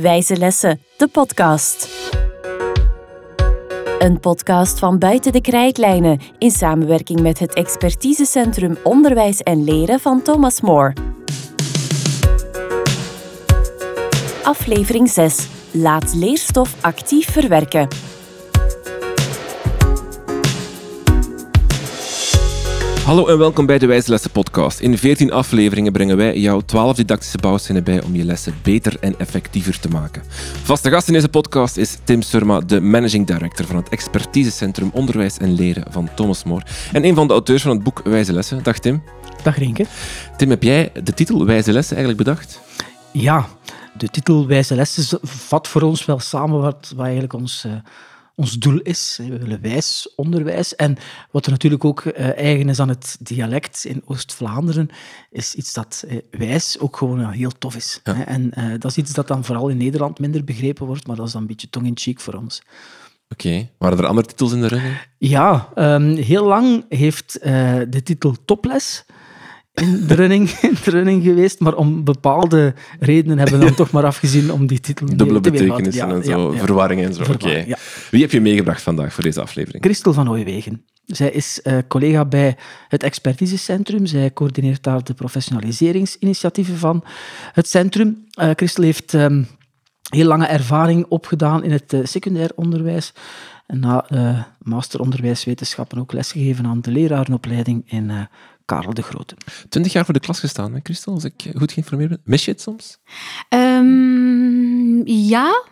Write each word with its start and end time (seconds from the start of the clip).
Wijze 0.00 0.36
Lessen, 0.36 0.80
de 0.96 1.08
podcast. 1.08 1.88
Een 3.98 4.20
podcast 4.20 4.78
van 4.78 4.98
Buiten 4.98 5.32
de 5.32 5.40
Krijtlijnen 5.40 6.20
in 6.38 6.50
samenwerking 6.50 7.20
met 7.20 7.38
het 7.38 7.54
expertisecentrum 7.54 8.76
Onderwijs 8.82 9.40
en 9.40 9.64
Leren 9.64 10.00
van 10.00 10.22
Thomas 10.22 10.60
More. 10.60 10.92
Aflevering 14.42 15.08
6. 15.08 15.48
Laat 15.70 16.14
leerstof 16.14 16.76
actief 16.80 17.30
verwerken. 17.32 17.88
Hallo 23.06 23.26
en 23.26 23.38
welkom 23.38 23.66
bij 23.66 23.78
de 23.78 23.86
Wijze 23.86 24.10
Lessen 24.10 24.30
podcast. 24.30 24.80
In 24.80 24.98
14 24.98 25.32
afleveringen 25.32 25.92
brengen 25.92 26.16
wij 26.16 26.38
jou 26.38 26.62
12 26.62 26.96
didactische 26.96 27.38
bouwstenen 27.38 27.84
bij 27.84 28.02
om 28.02 28.14
je 28.14 28.24
lessen 28.24 28.54
beter 28.62 28.96
en 29.00 29.18
effectiever 29.18 29.80
te 29.80 29.88
maken. 29.88 30.22
Vaste 30.62 30.90
gast 30.90 31.06
in 31.06 31.12
deze 31.12 31.28
podcast 31.28 31.76
is 31.76 31.98
Tim 32.04 32.22
Surma, 32.22 32.60
de 32.60 32.80
managing 32.80 33.26
director 33.26 33.66
van 33.66 33.76
het 33.76 33.88
expertisecentrum 33.88 34.90
Onderwijs 34.92 35.38
en 35.38 35.54
Leren 35.54 35.92
van 35.92 36.08
Thomas 36.14 36.44
More 36.44 36.66
en 36.92 37.04
een 37.04 37.14
van 37.14 37.26
de 37.26 37.32
auteurs 37.32 37.62
van 37.62 37.70
het 37.70 37.82
boek 37.82 38.00
Wijze 38.04 38.32
Lessen. 38.32 38.62
Dag 38.62 38.78
Tim. 38.78 39.02
Dag 39.42 39.58
Renke. 39.58 39.86
Tim, 40.36 40.50
heb 40.50 40.62
jij 40.62 40.92
de 41.02 41.14
titel 41.14 41.44
Wijze 41.44 41.72
Lessen 41.72 41.96
eigenlijk 41.96 42.24
bedacht? 42.26 42.60
Ja, 43.12 43.46
de 43.98 44.08
titel 44.08 44.46
Wijze 44.46 44.74
Lessen 44.74 45.18
vat 45.22 45.68
voor 45.68 45.82
ons 45.82 46.04
wel 46.04 46.18
samen 46.18 46.60
wat, 46.60 46.92
wat 46.96 47.04
eigenlijk 47.04 47.32
ons... 47.32 47.64
Uh, 47.66 47.72
ons 48.36 48.52
doel 48.52 48.80
is. 48.80 49.18
We 49.28 49.38
willen 49.38 49.60
wijs 49.60 50.12
onderwijs. 50.16 50.74
En 50.74 50.96
wat 51.30 51.44
er 51.44 51.50
natuurlijk 51.50 51.84
ook 51.84 52.04
uh, 52.04 52.38
eigen 52.38 52.68
is 52.68 52.80
aan 52.80 52.88
het 52.88 53.16
dialect 53.20 53.84
in 53.84 54.02
Oost-Vlaanderen, 54.04 54.88
is 55.30 55.54
iets 55.54 55.72
dat 55.72 56.04
uh, 56.06 56.18
wijs 56.30 56.78
ook 56.78 56.96
gewoon 56.96 57.30
heel 57.30 57.52
tof 57.58 57.76
is. 57.76 58.00
Ja. 58.04 58.26
En 58.26 58.50
uh, 58.58 58.70
dat 58.78 58.90
is 58.90 58.96
iets 58.96 59.12
dat 59.12 59.28
dan 59.28 59.44
vooral 59.44 59.68
in 59.68 59.76
Nederland 59.76 60.18
minder 60.18 60.44
begrepen 60.44 60.86
wordt, 60.86 61.06
maar 61.06 61.16
dat 61.16 61.26
is 61.26 61.32
dan 61.32 61.40
een 61.40 61.46
beetje 61.46 61.70
tong-in-cheek 61.70 62.20
voor 62.20 62.34
ons. 62.34 62.62
Oké. 63.28 63.46
Okay. 63.46 63.70
Waren 63.78 63.98
er 63.98 64.06
andere 64.06 64.26
titels 64.26 64.52
in 64.52 64.60
de 64.60 64.68
running? 64.68 64.98
Ja, 65.18 65.68
um, 65.74 66.16
heel 66.16 66.44
lang 66.44 66.84
heeft 66.88 67.32
de 67.90 68.00
titel 68.04 68.36
Toples 68.44 69.04
in 69.80 70.06
de, 70.06 70.14
running, 70.14 70.50
in 70.68 70.76
de 70.84 70.90
running 70.90 71.22
geweest, 71.22 71.60
maar 71.60 71.74
om 71.74 72.04
bepaalde 72.04 72.74
redenen 73.00 73.38
hebben 73.38 73.58
we 73.58 73.64
dan 73.64 73.74
toch 73.84 73.90
maar 73.90 74.04
afgezien 74.04 74.52
om 74.52 74.66
die 74.66 74.80
titel 74.80 75.06
Dubbele 75.16 75.40
betekenissen 75.40 76.10
en 76.10 76.24
zo, 76.24 76.52
ja, 76.52 76.58
verwarring 76.58 77.02
en 77.02 77.14
zo. 77.14 77.22
Oké. 77.22 77.32
Okay. 77.32 77.76
Wie 78.10 78.20
heb 78.20 78.30
je 78.30 78.40
meegebracht 78.40 78.82
vandaag 78.82 79.12
voor 79.12 79.22
deze 79.22 79.40
aflevering? 79.40 79.84
Christel 79.84 80.12
van 80.12 80.30
Ooijwegen. 80.30 80.84
Zij 81.06 81.30
is 81.30 81.60
uh, 81.62 81.78
collega 81.88 82.24
bij 82.24 82.56
het 82.88 83.02
expertisecentrum. 83.02 84.06
Zij 84.06 84.32
coördineert 84.32 84.82
daar 84.82 85.04
de 85.04 85.14
professionaliseringsinitiatieven 85.14 86.76
van 86.76 87.04
het 87.52 87.68
centrum. 87.68 88.26
Uh, 88.40 88.50
Christel 88.54 88.84
heeft 88.84 89.12
um, 89.12 89.46
heel 90.10 90.26
lange 90.26 90.46
ervaring 90.46 91.06
opgedaan 91.08 91.64
in 91.64 91.70
het 91.70 91.92
uh, 91.92 92.00
secundair 92.04 92.50
onderwijs. 92.54 93.12
En 93.66 93.80
na 93.80 94.06
masteronderwijswetenschappen 94.58 95.98
ook 95.98 96.12
lesgegeven 96.12 96.66
aan 96.66 96.80
de 96.80 96.90
lerarenopleiding 96.90 97.82
in 97.86 98.28
Karel 98.66 98.94
de 98.94 99.02
Grote. 99.02 99.36
Twintig 99.68 99.92
jaar 99.92 100.04
voor 100.04 100.14
de 100.14 100.20
klas 100.20 100.40
gestaan, 100.40 100.74
hè, 100.74 100.80
Christel, 100.82 101.12
als 101.12 101.24
ik 101.24 101.50
goed 101.54 101.72
geïnformeerd 101.72 102.10
ben. 102.10 102.20
Mis 102.24 102.44
je 102.44 102.50
het 102.50 102.60
soms? 102.60 102.98
Um, 103.48 105.06
ja, 105.06 105.64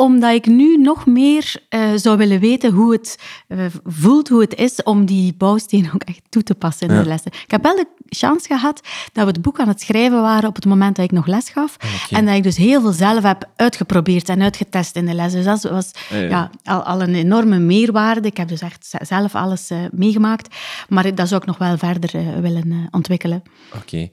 omdat 0.00 0.34
ik 0.34 0.46
nu 0.46 0.76
nog 0.76 1.06
meer 1.06 1.54
uh, 1.70 1.90
zou 1.94 2.16
willen 2.16 2.40
weten 2.40 2.72
hoe 2.72 2.92
het 2.92 3.18
uh, 3.48 3.64
voelt, 3.84 4.28
hoe 4.28 4.40
het 4.40 4.54
is 4.54 4.82
om 4.82 5.06
die 5.06 5.34
bouwsteen 5.38 5.90
ook 5.94 6.02
echt 6.02 6.20
toe 6.28 6.42
te 6.42 6.54
passen 6.54 6.88
in 6.88 6.94
ja. 6.94 7.02
de 7.02 7.08
lessen. 7.08 7.32
Ik 7.32 7.50
heb 7.50 7.62
wel 7.62 7.76
de 7.76 7.86
chance 8.08 8.46
gehad 8.46 8.80
dat 9.12 9.24
we 9.24 9.30
het 9.30 9.42
boek 9.42 9.60
aan 9.60 9.68
het 9.68 9.80
schrijven 9.80 10.20
waren 10.20 10.48
op 10.48 10.54
het 10.54 10.64
moment 10.64 10.96
dat 10.96 11.04
ik 11.04 11.10
nog 11.10 11.26
les 11.26 11.48
gaf. 11.48 11.74
Okay. 11.74 12.18
En 12.18 12.26
dat 12.26 12.34
ik 12.34 12.42
dus 12.42 12.56
heel 12.56 12.80
veel 12.80 12.92
zelf 12.92 13.22
heb 13.22 13.48
uitgeprobeerd 13.56 14.28
en 14.28 14.42
uitgetest 14.42 14.96
in 14.96 15.06
de 15.06 15.14
les. 15.14 15.32
Dus 15.32 15.44
dat 15.44 15.62
was 15.62 15.90
ja, 16.08 16.16
ja. 16.16 16.28
ja 16.28 16.50
al, 16.64 16.82
al, 16.82 17.02
een 17.02 17.14
enorme 17.14 17.58
meerwaarde. 17.58 18.28
Ik 18.28 18.36
heb 18.36 18.48
dus 18.48 18.60
echt 18.60 18.94
zelf 19.00 19.34
alles 19.34 19.70
uh, 19.70 19.78
meegemaakt. 19.90 20.54
Maar 20.88 21.14
dat 21.14 21.28
zou 21.28 21.40
ik 21.40 21.46
nog 21.46 21.58
wel 21.58 21.78
verder 21.78 22.40
willen 22.42 22.88
ontwikkelen. 22.90 23.42
Oké. 23.68 23.78
Okay. 23.78 24.10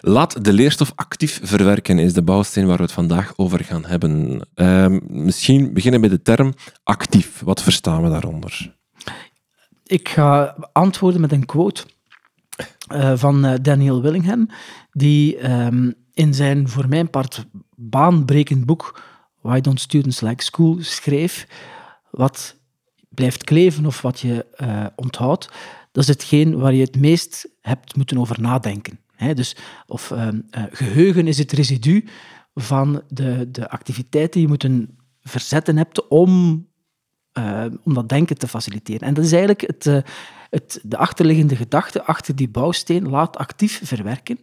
Laat 0.00 0.44
de 0.44 0.52
leerstof 0.52 0.92
actief 0.94 1.40
verwerken 1.42 1.98
is 1.98 2.12
de 2.12 2.22
bouwsteen 2.22 2.66
waar 2.66 2.76
we 2.76 2.82
het 2.82 2.92
vandaag 2.92 3.32
over 3.36 3.64
gaan 3.64 3.84
hebben. 3.84 4.40
Ehm, 4.54 4.98
misschien 5.26 5.72
beginnen 5.72 6.00
met 6.00 6.10
de 6.10 6.22
term 6.22 6.54
actief. 6.82 7.40
Wat 7.40 7.62
verstaan 7.62 8.02
we 8.02 8.08
daaronder? 8.08 8.74
Ik 9.82 10.08
ga 10.08 10.56
antwoorden 10.72 11.20
met 11.20 11.32
een 11.32 11.46
quote 11.46 11.84
uh, 12.92 13.12
van 13.16 13.46
uh, 13.46 13.54
Daniel 13.62 14.02
Willingham, 14.02 14.48
die 14.92 15.50
um, 15.50 15.94
in 16.14 16.34
zijn 16.34 16.68
voor 16.68 16.88
mijn 16.88 17.10
part 17.10 17.46
baanbrekend 17.74 18.66
boek 18.66 19.02
Why 19.40 19.60
Don't 19.60 19.80
Students 19.80 20.20
Like 20.20 20.42
School 20.42 20.76
schreef, 20.80 21.46
wat 22.10 22.56
blijft 23.08 23.44
kleven 23.44 23.86
of 23.86 24.02
wat 24.02 24.20
je 24.20 24.46
uh, 24.60 24.86
onthoudt, 24.96 25.50
dat 25.92 26.02
is 26.02 26.08
hetgeen 26.08 26.58
waar 26.58 26.74
je 26.74 26.84
het 26.84 26.96
meest 26.96 27.48
hebt 27.60 27.96
moeten 27.96 28.18
over 28.18 28.40
nadenken. 28.40 29.00
Dus, 29.34 29.56
of 29.86 30.12
geheugen 30.70 31.26
is 31.26 31.38
het 31.38 31.52
residu 31.52 32.04
van 32.54 33.02
de, 33.08 33.50
de 33.50 33.68
activiteiten 33.68 34.32
die 34.32 34.42
je 34.42 34.48
moeten 34.48 34.98
verzetten 35.28 35.76
hebt 35.76 36.08
om, 36.08 36.66
uh, 37.38 37.64
om 37.84 37.94
dat 37.94 38.08
denken 38.08 38.38
te 38.38 38.48
faciliteren. 38.48 39.08
En 39.08 39.14
dat 39.14 39.24
is 39.24 39.30
eigenlijk 39.32 39.60
het, 39.60 39.86
uh, 39.86 39.98
het, 40.50 40.80
de 40.82 40.96
achterliggende 40.96 41.56
gedachte 41.56 42.04
achter 42.04 42.36
die 42.36 42.48
bouwsteen, 42.48 43.08
laat 43.08 43.36
actief 43.36 43.80
verwerken, 43.84 44.38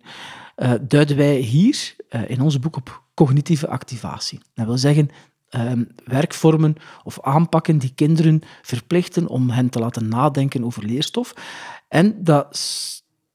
uh, 0.57 0.73
duiden 0.81 1.17
wij 1.17 1.35
hier 1.35 1.95
in 2.27 2.41
ons 2.41 2.59
boek 2.59 2.75
op 2.75 3.03
cognitieve 3.13 3.67
activatie. 3.67 4.39
Dat 4.53 4.65
wil 4.65 4.77
zeggen, 4.77 5.09
ehm, 5.49 5.83
werkvormen 6.05 6.75
of 7.03 7.21
aanpakken 7.21 7.77
die 7.77 7.91
kinderen 7.95 8.41
verplichten 8.61 9.27
om 9.27 9.49
hen 9.49 9.69
te 9.69 9.79
laten 9.79 10.07
nadenken 10.07 10.63
over 10.63 10.83
leerstof. 10.83 11.33
En 11.87 12.23
dat, 12.23 12.59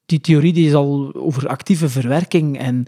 die 0.05 0.21
theorie 0.21 0.53
die 0.53 0.67
is 0.67 0.73
al 0.73 1.13
over 1.15 1.47
actieve 1.47 1.89
verwerking 1.89 2.57
en 2.57 2.87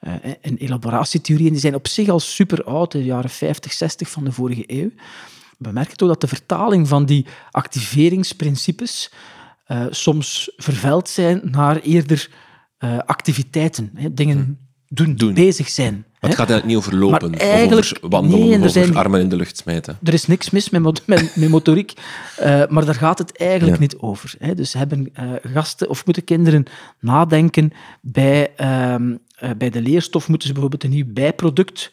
uh, 0.00 0.12
en 0.40 0.56
elaboratietheorieën 0.56 1.50
die 1.50 1.60
zijn 1.60 1.74
op 1.74 1.88
zich 1.88 2.08
al 2.08 2.20
super 2.20 2.64
oud, 2.64 2.92
de 2.92 3.04
jaren 3.04 3.30
50, 3.30 3.72
60 3.72 4.10
van 4.10 4.24
de 4.24 4.32
vorige 4.32 4.64
eeuw. 4.66 4.90
We 5.58 5.72
merken 5.72 5.96
toch 5.96 6.08
dat 6.08 6.20
de 6.20 6.28
vertaling 6.28 6.88
van 6.88 7.06
die 7.06 7.26
activeringsprincipes 7.50 9.12
uh, 9.66 9.86
soms 9.90 10.52
vervuild 10.56 11.08
zijn 11.08 11.40
naar 11.44 11.76
eerder 11.76 12.30
activiteiten, 13.06 13.90
hè, 13.94 14.14
dingen 14.14 14.38
mhm. 14.38 14.69
Doen, 14.92 15.14
doen, 15.14 15.34
bezig 15.34 15.68
zijn. 15.68 16.04
Maar 16.20 16.30
het 16.30 16.38
gaat 16.38 16.50
eigenlijk 16.50 16.66
niet 16.66 16.76
over 16.76 16.96
lopen, 16.96 17.34
of 17.34 17.72
over 17.72 17.98
wandelen, 18.00 18.38
nee, 18.38 18.50
of 18.50 18.58
over 18.58 18.70
zijn, 18.70 18.96
armen 18.96 19.20
in 19.20 19.28
de 19.28 19.36
lucht 19.36 19.56
smijten. 19.56 19.98
Er 20.02 20.12
is 20.12 20.26
niks 20.26 20.50
mis 20.50 20.70
met, 20.70 20.82
met, 21.06 21.36
met 21.36 21.48
motoriek, 21.48 21.92
uh, 22.40 22.62
maar 22.68 22.84
daar 22.84 22.94
gaat 22.94 23.18
het 23.18 23.36
eigenlijk 23.36 23.74
ja. 23.74 23.80
niet 23.80 23.96
over. 23.96 24.34
Hè. 24.38 24.54
Dus 24.54 24.72
hebben 24.72 25.12
uh, 25.20 25.32
gasten 25.42 25.88
of 25.88 26.04
moeten 26.04 26.24
kinderen 26.24 26.64
nadenken 26.98 27.72
bij 28.00 28.52
uh, 28.60 28.94
uh, 28.98 29.50
bij 29.58 29.70
de 29.70 29.82
leerstof 29.82 30.28
moeten 30.28 30.46
ze 30.46 30.52
bijvoorbeeld 30.52 30.84
een 30.84 30.90
nieuw 30.90 31.12
bijproduct 31.12 31.92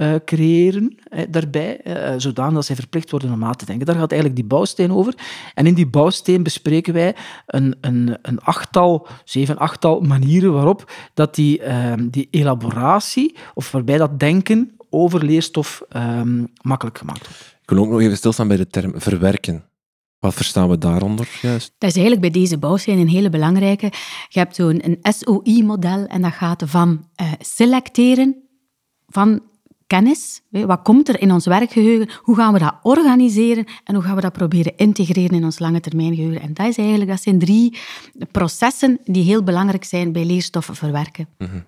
uh, 0.00 0.14
creëren 0.24 0.98
uh, 1.10 1.20
daarbij, 1.30 1.80
zodanig 2.16 2.54
dat 2.54 2.64
zij 2.64 2.76
verplicht 2.76 3.10
worden 3.10 3.32
om 3.32 3.38
na 3.38 3.52
te 3.52 3.64
denken. 3.64 3.86
Daar 3.86 3.96
gaat 3.96 4.12
eigenlijk 4.12 4.40
die 4.40 4.48
bouwsteen 4.48 4.92
over. 4.92 5.14
En 5.54 5.66
in 5.66 5.74
die 5.74 5.86
bouwsteen 5.86 6.42
bespreken 6.42 6.94
wij 6.94 7.16
een, 7.46 7.76
een, 7.80 8.18
een 8.22 8.40
achttal, 8.40 9.06
zeven, 9.24 9.58
achttal 9.58 10.00
manieren 10.00 10.52
waarop 10.52 10.92
dat 11.14 11.34
die, 11.34 11.62
ehm, 11.62 12.08
die 12.08 12.28
elaboratie, 12.30 13.36
of 13.54 13.70
waarbij 13.70 13.98
dat 13.98 14.18
denken 14.18 14.74
over 14.90 15.24
leerstof 15.24 15.82
ehm, 15.88 16.44
makkelijk 16.62 16.98
gemaakt 16.98 17.26
wordt. 17.26 17.58
Ik 17.62 17.70
wil 17.70 17.78
ook 17.78 17.90
nog 17.90 18.00
even 18.00 18.16
stilstaan 18.16 18.48
bij 18.48 18.56
de 18.56 18.66
term 18.66 19.00
verwerken. 19.00 19.64
Wat 20.18 20.34
verstaan 20.34 20.68
we 20.68 20.78
daaronder 20.78 21.28
juist? 21.42 21.74
Dat 21.78 21.88
is 21.88 21.96
eigenlijk 21.96 22.32
bij 22.32 22.42
deze 22.42 22.58
bouwsteen 22.58 22.98
een 22.98 23.08
hele 23.08 23.30
belangrijke. 23.30 23.92
Je 24.28 24.38
hebt 24.38 24.54
zo'n 24.54 24.80
een 24.84 24.98
SOI-model 25.02 26.06
en 26.06 26.22
dat 26.22 26.32
gaat 26.32 26.62
van 26.66 27.04
uh, 27.20 27.32
selecteren 27.38 28.36
van 29.06 29.42
kennis. 29.90 30.40
Wat 30.50 30.82
komt 30.82 31.08
er 31.08 31.20
in 31.20 31.32
ons 31.32 31.46
werkgeheugen? 31.46 32.08
Hoe 32.22 32.36
gaan 32.36 32.52
we 32.52 32.58
dat 32.58 32.74
organiseren? 32.82 33.64
En 33.84 33.94
hoe 33.94 34.04
gaan 34.04 34.14
we 34.14 34.20
dat 34.20 34.32
proberen 34.32 34.72
integreren 34.76 35.36
in 35.36 35.44
ons 35.44 35.58
lange 35.58 35.80
termijn 35.80 36.14
geheugen? 36.14 36.40
En 36.40 36.54
dat, 36.54 36.66
is 36.66 36.76
eigenlijk, 36.76 37.10
dat 37.10 37.22
zijn 37.22 37.38
drie 37.38 37.78
processen 38.30 38.98
die 39.04 39.24
heel 39.24 39.42
belangrijk 39.42 39.84
zijn 39.84 40.12
bij 40.12 40.24
leerstoffen 40.24 40.74
verwerken. 40.74 41.28
Mm 41.38 41.46
-hmm. 41.46 41.64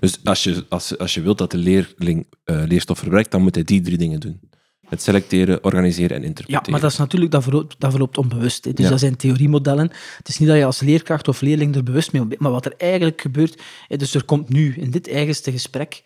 Dus 0.00 0.24
als 0.24 0.44
je, 0.44 0.66
als, 0.68 0.98
als 0.98 1.14
je 1.14 1.20
wilt 1.20 1.38
dat 1.38 1.50
de 1.50 1.56
leerling 1.56 2.26
uh, 2.44 2.62
leerstof 2.66 2.98
verwerkt, 2.98 3.30
dan 3.30 3.42
moet 3.42 3.54
hij 3.54 3.64
die 3.64 3.80
drie 3.80 3.98
dingen 3.98 4.20
doen. 4.20 4.40
Het 4.88 5.02
selecteren, 5.02 5.64
organiseren 5.64 6.16
en 6.16 6.22
interpreteren. 6.22 6.64
Ja, 6.64 6.70
maar 6.70 6.80
dat 6.80 6.90
is 6.90 6.98
natuurlijk, 6.98 7.30
dat 7.30 7.42
verloopt, 7.42 7.74
dat 7.78 7.90
verloopt 7.90 8.18
onbewust. 8.18 8.64
Hè. 8.64 8.72
Dus 8.72 8.84
ja. 8.84 8.90
dat 8.90 9.00
zijn 9.00 9.16
theoriemodellen. 9.16 9.90
Het 10.16 10.28
is 10.28 10.38
niet 10.38 10.48
dat 10.48 10.58
je 10.58 10.64
als 10.64 10.80
leerkracht 10.80 11.28
of 11.28 11.40
leerling 11.40 11.74
er 11.74 11.82
bewust 11.82 12.12
mee 12.12 12.24
bent, 12.24 12.40
maar 12.40 12.50
wat 12.50 12.64
er 12.64 12.74
eigenlijk 12.76 13.20
gebeurt... 13.20 13.62
Hè, 13.86 13.96
dus 13.96 14.14
er 14.14 14.24
komt 14.24 14.48
nu, 14.48 14.74
in 14.74 14.90
dit 14.90 15.08
eigenste 15.08 15.50
gesprek, 15.50 16.02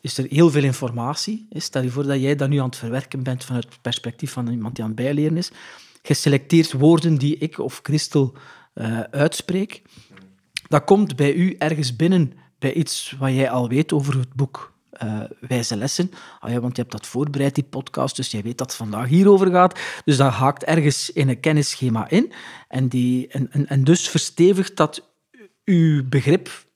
is 0.00 0.18
er 0.18 0.26
heel 0.28 0.50
veel 0.50 0.62
informatie. 0.62 1.46
Stel 1.50 1.82
je 1.82 1.90
voor 1.90 2.06
dat 2.06 2.20
jij 2.20 2.36
dat 2.36 2.48
nu 2.48 2.58
aan 2.58 2.66
het 2.66 2.76
verwerken 2.76 3.22
bent 3.22 3.44
vanuit 3.44 3.64
het 3.64 3.82
perspectief 3.82 4.32
van 4.32 4.48
iemand 4.48 4.74
die 4.74 4.84
aan 4.84 4.90
het 4.90 5.00
bijleren 5.00 5.36
is. 5.36 5.50
Geselecteerd 6.02 6.72
woorden 6.72 7.18
die 7.18 7.38
ik 7.38 7.58
of 7.58 7.80
Christel 7.82 8.34
uh, 8.74 9.00
uitspreek. 9.00 9.82
Dat 10.68 10.84
komt 10.84 11.16
bij 11.16 11.34
u 11.34 11.54
ergens 11.58 11.96
binnen 11.96 12.32
bij 12.58 12.72
iets 12.72 13.14
wat 13.18 13.32
jij 13.32 13.50
al 13.50 13.68
weet 13.68 13.92
over 13.92 14.18
het 14.18 14.34
boek 14.34 14.76
uh, 15.02 15.20
wijze 15.40 15.76
lessen. 15.76 16.10
Ah 16.40 16.50
ja, 16.50 16.60
want 16.60 16.76
je 16.76 16.82
hebt 16.82 16.94
dat 16.94 17.06
voorbereid, 17.06 17.54
die 17.54 17.64
podcast, 17.64 18.16
dus 18.16 18.30
je 18.30 18.42
weet 18.42 18.58
dat 18.58 18.66
het 18.66 18.76
vandaag 18.76 19.08
hierover 19.08 19.50
gaat. 19.50 19.80
Dus 20.04 20.16
dat 20.16 20.32
haakt 20.32 20.64
ergens 20.64 21.10
in 21.10 21.28
een 21.28 21.40
kennisschema 21.40 22.10
in. 22.10 22.32
En, 22.68 22.88
die, 22.88 23.28
en, 23.28 23.52
en, 23.52 23.66
en 23.68 23.84
dus 23.84 24.08
verstevigt 24.08 24.76
dat 24.76 25.10
uw 25.64 26.08
begrip 26.08 26.66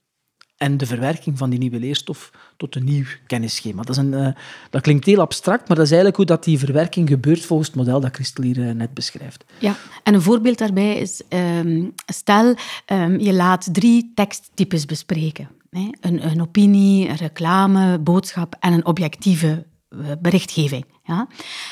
en 0.63 0.77
de 0.77 0.87
verwerking 0.87 1.39
van 1.39 1.51
die 1.51 1.59
nieuwe 1.59 1.79
leerstof 1.79 2.31
tot 2.57 2.75
een 2.75 2.85
nieuw 2.85 3.05
kennisschema. 3.27 3.83
Dat, 3.83 3.97
is 3.97 4.03
een, 4.03 4.13
uh, 4.13 4.29
dat 4.71 4.83
klinkt 4.83 5.05
heel 5.07 5.21
abstract, 5.21 5.69
maar 5.69 5.77
dat 5.77 5.85
is 5.85 5.91
eigenlijk 5.93 6.17
hoe 6.17 6.27
dat 6.27 6.45
die 6.45 6.59
verwerking 6.59 7.09
gebeurt 7.09 7.45
volgens 7.45 7.69
het 7.69 7.79
model 7.79 8.01
dat 8.01 8.15
Christel 8.15 8.45
hier 8.45 8.59
uh, 8.59 8.71
net 8.71 8.95
beschrijft. 8.95 9.45
Ja, 9.59 9.77
en 10.03 10.15
een 10.15 10.23
voorbeeld 10.23 10.59
daarbij 10.59 10.97
is, 10.97 11.23
um, 11.29 11.93
stel 12.07 12.55
um, 12.87 13.19
je 13.19 13.33
laat 13.33 13.75
drie 13.75 14.13
teksttypes 14.15 14.87
bespreken. 14.87 15.49
Hè? 15.71 15.89
Een, 16.01 16.27
een 16.27 16.41
opinie, 16.41 17.09
een 17.09 17.17
reclame, 17.17 17.99
boodschap 17.99 18.57
en 18.61 18.73
een 18.73 18.87
objectieve 18.87 19.67
uh, 19.91 20.07
berichtgeving. 20.21 20.85
Ja? 21.05 21.27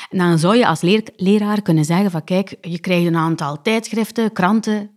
En 0.09 0.17
dan 0.17 0.39
zou 0.39 0.55
je 0.55 0.67
als 0.67 0.81
leraar 1.15 1.61
kunnen 1.61 1.85
zeggen 1.85 2.11
van 2.11 2.23
kijk, 2.23 2.55
je 2.61 2.79
krijgt 2.79 3.07
een 3.07 3.15
aantal 3.15 3.61
tijdschriften, 3.61 4.31
kranten 4.31 4.89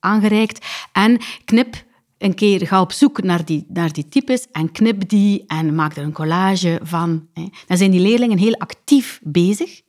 aangereikt 0.00 0.66
en 0.92 1.18
knip 1.44 1.84
een 2.22 2.34
keer 2.34 2.66
ga 2.66 2.80
op 2.80 2.92
zoek 2.92 3.22
naar 3.22 3.44
die, 3.44 3.64
naar 3.68 3.92
die 3.92 4.08
types 4.08 4.46
en 4.52 4.72
knip 4.72 5.08
die 5.08 5.44
en 5.46 5.74
maak 5.74 5.96
er 5.96 6.02
een 6.02 6.12
collage 6.12 6.80
van. 6.82 7.26
Dan 7.66 7.76
zijn 7.76 7.90
die 7.90 8.00
leerlingen 8.00 8.38
heel 8.38 8.54
actief 8.54 9.20
bezig. 9.22 9.80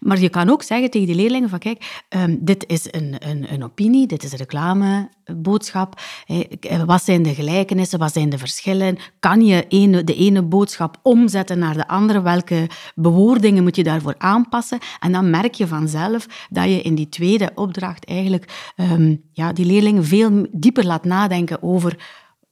Maar 0.00 0.20
je 0.20 0.28
kan 0.28 0.50
ook 0.50 0.62
zeggen 0.62 0.90
tegen 0.90 1.06
die 1.06 1.16
leerlingen 1.16 1.48
van 1.48 1.58
kijk, 1.58 2.04
um, 2.08 2.38
dit 2.40 2.64
is 2.66 2.86
een, 2.90 3.14
een, 3.18 3.52
een, 3.52 3.64
opinie, 3.64 4.06
dit 4.06 4.22
is 4.22 4.32
een 4.32 4.38
reclameboodschap. 4.38 6.00
Hè. 6.24 6.46
Wat 6.84 7.02
zijn 7.02 7.22
de 7.22 7.34
gelijkenissen, 7.34 7.98
wat 7.98 8.12
zijn 8.12 8.28
de 8.28 8.38
verschillen? 8.38 8.98
Kan 9.18 9.40
je 9.44 9.64
de 10.04 10.14
ene 10.14 10.42
boodschap 10.42 10.98
omzetten 11.02 11.58
naar 11.58 11.74
de 11.74 11.88
andere? 11.88 12.22
Welke 12.22 12.66
bewoordingen 12.94 13.62
moet 13.62 13.76
je 13.76 13.82
daarvoor 13.82 14.14
aanpassen? 14.18 14.78
En 15.00 15.12
dan 15.12 15.30
merk 15.30 15.54
je 15.54 15.66
vanzelf 15.66 16.26
dat 16.50 16.64
je 16.64 16.82
in 16.82 16.94
die 16.94 17.08
tweede 17.08 17.50
opdracht 17.54 18.04
eigenlijk 18.04 18.72
um, 18.76 19.22
ja, 19.32 19.52
die 19.52 19.66
leerlingen 19.66 20.04
veel 20.04 20.46
dieper 20.52 20.86
laat 20.86 21.04
nadenken 21.04 21.62
over 21.62 21.96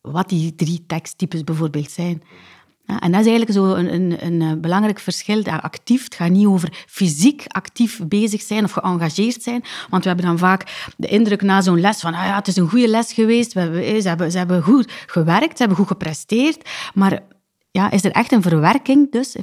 wat 0.01 0.29
die 0.29 0.55
drie 0.55 0.85
teksttypes 0.87 1.45
bijvoorbeeld 1.45 1.91
zijn. 1.91 2.23
En 2.99 3.13
dat 3.13 3.21
is 3.21 3.27
eigenlijk 3.27 3.53
zo 3.53 3.75
een, 3.75 3.95
een, 3.95 4.27
een 4.27 4.43
eh, 4.43 4.61
belangrijk 4.61 4.99
verschil. 4.99 5.45
Actief, 5.45 6.05
het 6.05 6.15
gaat 6.15 6.31
niet 6.31 6.47
over 6.47 6.85
fysiek 6.87 7.45
actief 7.47 8.01
bezig 8.07 8.43
zijn 8.43 8.65
of 8.65 8.73
geëngageerd 8.73 9.43
zijn. 9.43 9.65
Want 9.89 10.03
we 10.03 10.09
hebben 10.09 10.27
dan 10.27 10.39
vaak 10.39 10.91
de 10.97 11.07
indruk 11.07 11.43
na 11.43 11.61
zo'n 11.61 11.81
les 11.81 12.01
van 12.01 12.15
ah 12.15 12.25
ja, 12.25 12.35
het 12.35 12.49
is 12.49 12.57
een 12.57 12.69
goede 12.69 12.89
les 12.89 13.13
geweest, 13.13 13.53
we 13.53 13.61
eh, 13.61 14.01
ze, 14.01 14.09
hebben, 14.09 14.31
ze 14.31 14.39
hebben 14.39 14.63
goed 14.63 14.93
gewerkt, 15.07 15.57
ze 15.57 15.59
hebben 15.59 15.77
goed 15.77 15.87
gepresteerd. 15.87 16.69
Maar 16.95 17.23
ja, 17.71 17.91
is 17.91 18.05
er 18.05 18.11
echt 18.11 18.33
een 18.33 18.43
verwerking 18.43 19.13
dus? 19.13 19.37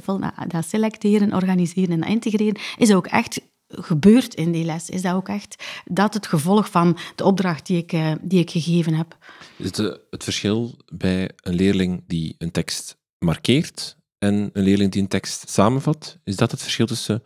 Dat 0.46 0.64
selecteren, 0.68 1.34
organiseren 1.34 2.02
en 2.02 2.08
integreren, 2.08 2.60
is 2.76 2.94
ook 2.94 3.06
echt 3.06 3.40
gebeurd 3.68 4.34
in 4.34 4.52
die 4.52 4.64
les? 4.64 4.90
Is 4.90 5.02
dat 5.02 5.14
ook 5.14 5.28
echt 5.28 5.64
dat 5.84 6.14
het 6.14 6.26
gevolg 6.26 6.70
van 6.70 6.96
de 7.14 7.24
opdracht 7.24 7.66
die 7.66 7.76
ik, 7.76 7.92
eh, 7.92 8.12
die 8.20 8.40
ik 8.40 8.50
gegeven 8.50 8.94
heb? 8.94 9.16
Is 9.56 9.66
het 9.66 10.00
het 10.10 10.24
verschil 10.24 10.74
bij 10.92 11.30
een 11.42 11.54
leerling 11.54 12.04
die 12.06 12.34
een 12.38 12.50
tekst 12.50 12.96
markeert 13.18 13.96
en 14.18 14.50
een 14.52 14.62
leerling 14.62 14.92
die 14.92 15.02
een 15.02 15.08
tekst 15.08 15.50
samenvat? 15.50 16.18
Is 16.24 16.36
dat 16.36 16.50
het 16.50 16.62
verschil 16.62 16.86
tussen 16.86 17.22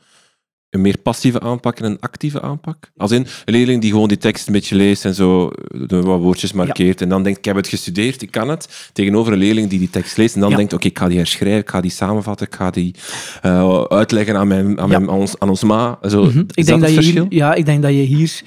een 0.71 0.81
meer 0.81 0.99
passieve 0.99 1.41
aanpak 1.41 1.79
en 1.79 1.85
een 1.85 2.01
actieve 2.01 2.41
aanpak? 2.41 2.91
Als 2.97 3.11
in 3.11 3.27
een 3.45 3.55
leerling 3.55 3.81
die 3.81 3.91
gewoon 3.91 4.09
die 4.09 4.19
tekst 4.19 4.47
een 4.47 4.53
beetje 4.53 4.77
leest 4.77 5.05
en 5.05 5.15
zo 5.15 5.51
wat 5.89 6.21
woordjes 6.21 6.53
markeert 6.53 7.01
en 7.01 7.09
dan 7.09 7.23
denkt, 7.23 7.39
ik 7.39 7.45
heb 7.45 7.57
het 7.57 7.69
gestudeerd, 7.69 8.23
ik 8.23 8.31
kan 8.31 8.49
het, 8.49 8.91
tegenover 8.93 9.33
een 9.33 9.39
leerling 9.39 9.69
die 9.69 9.79
die 9.79 9.91
tekst 9.91 10.17
leest 10.17 10.35
en 10.35 10.41
dan 10.41 10.55
denkt, 10.55 10.73
oké, 10.73 10.87
ik 10.87 10.99
ga 10.99 11.09
die 11.09 11.19
herschrijven, 11.19 11.61
ik 11.61 11.71
ga 11.71 11.81
die 11.81 11.91
samenvatten, 11.91 12.47
ik 12.47 12.55
ga 12.55 12.71
die 12.71 12.95
uh, 13.43 13.83
uitleggen 13.83 14.37
aan, 14.37 14.49
mijn, 14.49 14.81
aan, 14.81 14.89
mijn, 14.89 15.09
aan, 15.11 15.19
ons, 15.19 15.39
aan 15.39 15.49
ons 15.49 15.63
ma. 15.63 15.99
Zo, 16.09 16.25
mm 16.25 16.31
-hmm. 16.31 16.47
ik 16.55 16.67
denk 16.67 16.81
dat, 16.81 16.95
dat 16.95 17.05
je 17.05 17.11
hier, 17.13 17.27
ja, 17.29 17.55
ik 17.55 17.67
denk 17.67 17.83
dat 17.83 17.91
je 17.91 18.03
hier 18.03 18.43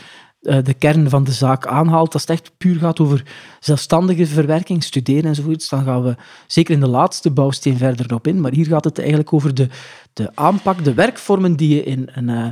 de 0.46 0.74
kern 0.78 1.10
van 1.10 1.24
de 1.24 1.32
zaak 1.32 1.68
aanhaalt, 1.68 2.14
als 2.14 2.22
het 2.22 2.32
echt 2.32 2.52
puur 2.58 2.76
gaat 2.76 3.00
over 3.00 3.24
zelfstandige 3.60 4.26
verwerking, 4.28 4.84
studeren 4.84 5.26
enzovoort, 5.26 5.70
dan 5.70 5.84
gaan 5.84 6.04
we 6.04 6.16
zeker 6.48 6.74
in 6.74 6.80
de 6.80 6.88
laatste 6.88 7.32
bouwsteen 7.32 7.78
verder 7.78 8.14
op 8.14 8.28
in. 8.28 8.42
Maar 8.42 8.52
hier 8.52 8.66
gaat 8.66 8.84
het 8.84 8.98
eigenlijk 9.00 9.34
over 9.34 9.54
de, 9.54 9.70
de 10.14 10.32
aanpak, 10.36 10.84
de 10.84 10.94
werkvormen 10.94 11.56
die 11.56 11.76
je 11.76 11.84
in 11.84 12.10
een, 12.14 12.30
uh, 12.30 12.48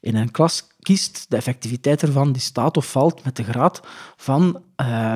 in 0.00 0.16
een 0.16 0.30
klas 0.30 0.66
kiest, 0.80 1.26
de 1.28 1.36
effectiviteit 1.36 2.02
ervan, 2.02 2.32
die 2.32 2.42
staat 2.42 2.76
of 2.76 2.90
valt 2.90 3.24
met 3.24 3.36
de 3.36 3.44
graad 3.44 3.80
van 4.16 4.62
uh, 4.80 5.14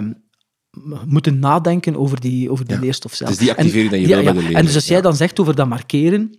moeten 1.06 1.38
nadenken 1.38 1.96
over 1.96 2.20
die, 2.20 2.50
over 2.50 2.66
die 2.66 2.74
ja. 2.74 2.80
leerstof 2.80 3.14
zelf. 3.14 3.30
Dus 3.30 3.38
die 3.38 3.50
activering 3.50 3.92
en, 3.92 3.98
dat 3.98 4.00
je 4.00 4.06
ja, 4.08 4.14
wil 4.14 4.24
ja. 4.24 4.24
bij 4.24 4.32
de 4.32 4.38
leerling. 4.38 4.58
En 4.58 4.66
dus 4.66 4.74
als 4.74 4.86
jij 4.86 5.00
dan 5.00 5.16
zegt 5.16 5.40
over 5.40 5.54
dat 5.54 5.68
markeren, 5.68 6.38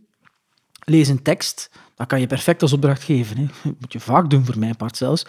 lees 0.83 1.07
een 1.07 1.21
tekst, 1.21 1.69
dat 1.97 2.07
kan 2.07 2.19
je 2.19 2.27
perfect 2.27 2.61
als 2.61 2.73
opdracht 2.73 3.03
geven. 3.03 3.37
Hè. 3.37 3.45
Dat 3.63 3.79
moet 3.79 3.93
je 3.93 3.99
vaak 3.99 4.29
doen, 4.29 4.45
voor 4.45 4.59
mijn 4.59 4.75
part 4.75 4.97
zelfs. 4.97 5.25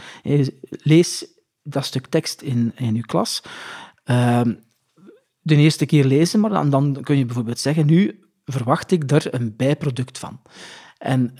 Lees 0.68 1.26
dat 1.62 1.84
stuk 1.84 2.06
tekst 2.06 2.42
in, 2.42 2.72
in 2.76 2.94
je 2.94 3.06
klas. 3.06 3.42
Uh, 4.04 4.40
de 5.40 5.56
eerste 5.56 5.86
keer 5.86 6.04
lezen, 6.04 6.40
maar 6.40 6.50
dan, 6.50 6.70
dan 6.70 7.02
kun 7.02 7.18
je 7.18 7.24
bijvoorbeeld 7.24 7.58
zeggen, 7.58 7.86
nu 7.86 8.20
verwacht 8.48 8.90
ik 8.90 9.08
daar 9.08 9.26
een 9.30 9.54
bijproduct 9.56 10.18
van. 10.18 10.40
En, 10.98 11.32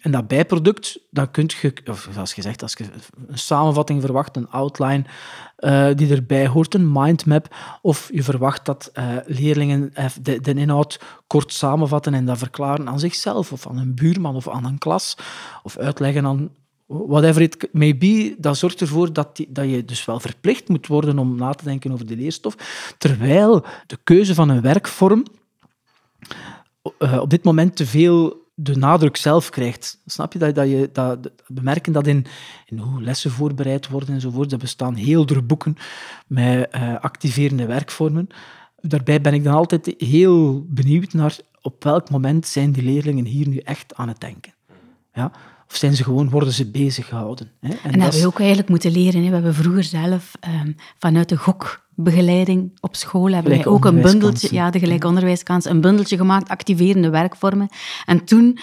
en 0.00 0.10
dat 0.10 0.28
bijproduct, 0.28 0.98
dan 1.10 1.30
kun 1.30 1.50
je, 1.60 1.72
of 1.84 2.08
zoals 2.12 2.32
gezegd, 2.32 2.62
als 2.62 2.74
je 2.78 2.84
een 3.26 3.38
samenvatting 3.38 4.00
verwacht, 4.00 4.36
een 4.36 4.50
outline 4.50 5.04
uh, 5.58 5.88
die 5.94 6.10
erbij 6.14 6.46
hoort, 6.46 6.74
een 6.74 6.92
mindmap, 6.92 7.54
of 7.82 8.08
je 8.12 8.22
verwacht 8.22 8.64
dat 8.64 8.90
uh, 8.94 9.04
leerlingen 9.24 9.92
de, 10.22 10.40
de, 10.40 10.54
inhoud 10.54 11.00
kort 11.26 11.52
samenvatten 11.52 12.14
en 12.14 12.24
dat 12.26 12.38
verklaren 12.38 12.88
aan 12.88 12.98
zichzelf, 12.98 13.52
of 13.52 13.66
aan 13.66 13.78
een 13.78 13.94
buurman, 13.94 14.34
of 14.34 14.48
aan 14.48 14.64
een 14.64 14.78
klas, 14.78 15.16
of 15.62 15.78
uitleggen 15.78 16.26
aan 16.26 16.50
whatever 16.86 17.42
it 17.42 17.68
may 17.72 17.96
be, 17.96 18.34
dat 18.38 18.56
zorgt 18.56 18.80
ervoor 18.80 19.12
dat, 19.12 19.36
die, 19.36 19.46
dat 19.50 19.70
je 19.70 19.84
dus 19.84 20.04
wel 20.04 20.20
verplicht 20.20 20.68
moet 20.68 20.86
worden 20.86 21.18
om 21.18 21.36
na 21.36 21.52
te 21.52 21.64
denken 21.64 21.92
over 21.92 22.06
de 22.06 22.16
leerstof, 22.16 22.54
terwijl 22.98 23.64
de 23.86 23.98
keuze 24.04 24.34
van 24.34 24.48
een 24.48 24.60
werkvorm 24.60 25.24
uh, 26.98 27.20
op 27.20 27.30
dit 27.30 27.44
moment 27.44 27.76
te 27.76 27.86
veel 27.86 28.44
de 28.54 28.76
nadruk 28.76 29.16
zelf 29.16 29.50
krijgt. 29.50 30.00
Snap 30.06 30.32
je? 30.32 30.38
Dat, 30.38 30.54
dat 30.54 30.68
je 30.68 30.90
dat, 30.92 31.18
we 31.46 31.60
merken 31.60 31.92
dat 31.92 32.06
in, 32.06 32.26
in 32.66 32.78
hoe 32.78 33.02
lessen 33.02 33.30
voorbereid 33.30 33.88
worden 33.88 34.14
enzovoort. 34.14 34.52
Er 34.52 34.58
bestaan 34.58 34.94
heel 34.94 35.26
veel 35.26 35.42
boeken 35.42 35.76
met 36.26 36.74
uh, 36.74 36.94
activerende 37.00 37.66
werkvormen. 37.66 38.28
Daarbij 38.80 39.20
ben 39.20 39.34
ik 39.34 39.44
dan 39.44 39.54
altijd 39.54 39.94
heel 39.98 40.66
benieuwd 40.68 41.12
naar 41.12 41.38
op 41.62 41.84
welk 41.84 42.10
moment 42.10 42.46
zijn 42.46 42.72
die 42.72 42.82
leerlingen 42.82 43.24
hier 43.24 43.48
nu 43.48 43.56
echt 43.56 43.94
aan 43.94 44.08
het 44.08 44.20
denken. 44.20 44.54
Ja? 45.12 45.32
Of 45.68 45.76
zijn 45.76 45.96
ze 45.96 46.04
gewoon, 46.04 46.30
worden 46.30 46.52
ze 46.52 46.70
bezig 46.70 47.06
gehouden? 47.06 47.50
Hè? 47.60 47.68
En, 47.68 47.78
en 47.82 47.92
dat 47.92 48.00
hebben 48.00 48.20
we 48.20 48.26
ook 48.26 48.38
eigenlijk 48.38 48.68
moeten 48.68 48.90
leren. 48.90 49.22
Hè? 49.22 49.28
We 49.28 49.34
hebben 49.34 49.54
vroeger 49.54 49.84
zelf 49.84 50.32
um, 50.64 50.76
vanuit 50.98 51.28
de 51.28 51.36
gok 51.36 51.86
begeleiding 51.96 52.72
op 52.80 52.96
school 52.96 53.32
hebben 53.32 53.52
wij 53.52 53.66
ook 53.66 53.84
een 53.84 54.00
bundeltje, 54.00 54.48
ja, 54.52 54.70
de 54.70 54.78
gelijke 54.78 55.06
onderwijskans, 55.06 55.64
een 55.64 55.80
bundeltje 55.80 56.16
gemaakt, 56.16 56.48
activerende 56.48 57.10
werkvormen. 57.10 57.68
En 58.04 58.24
toen 58.24 58.58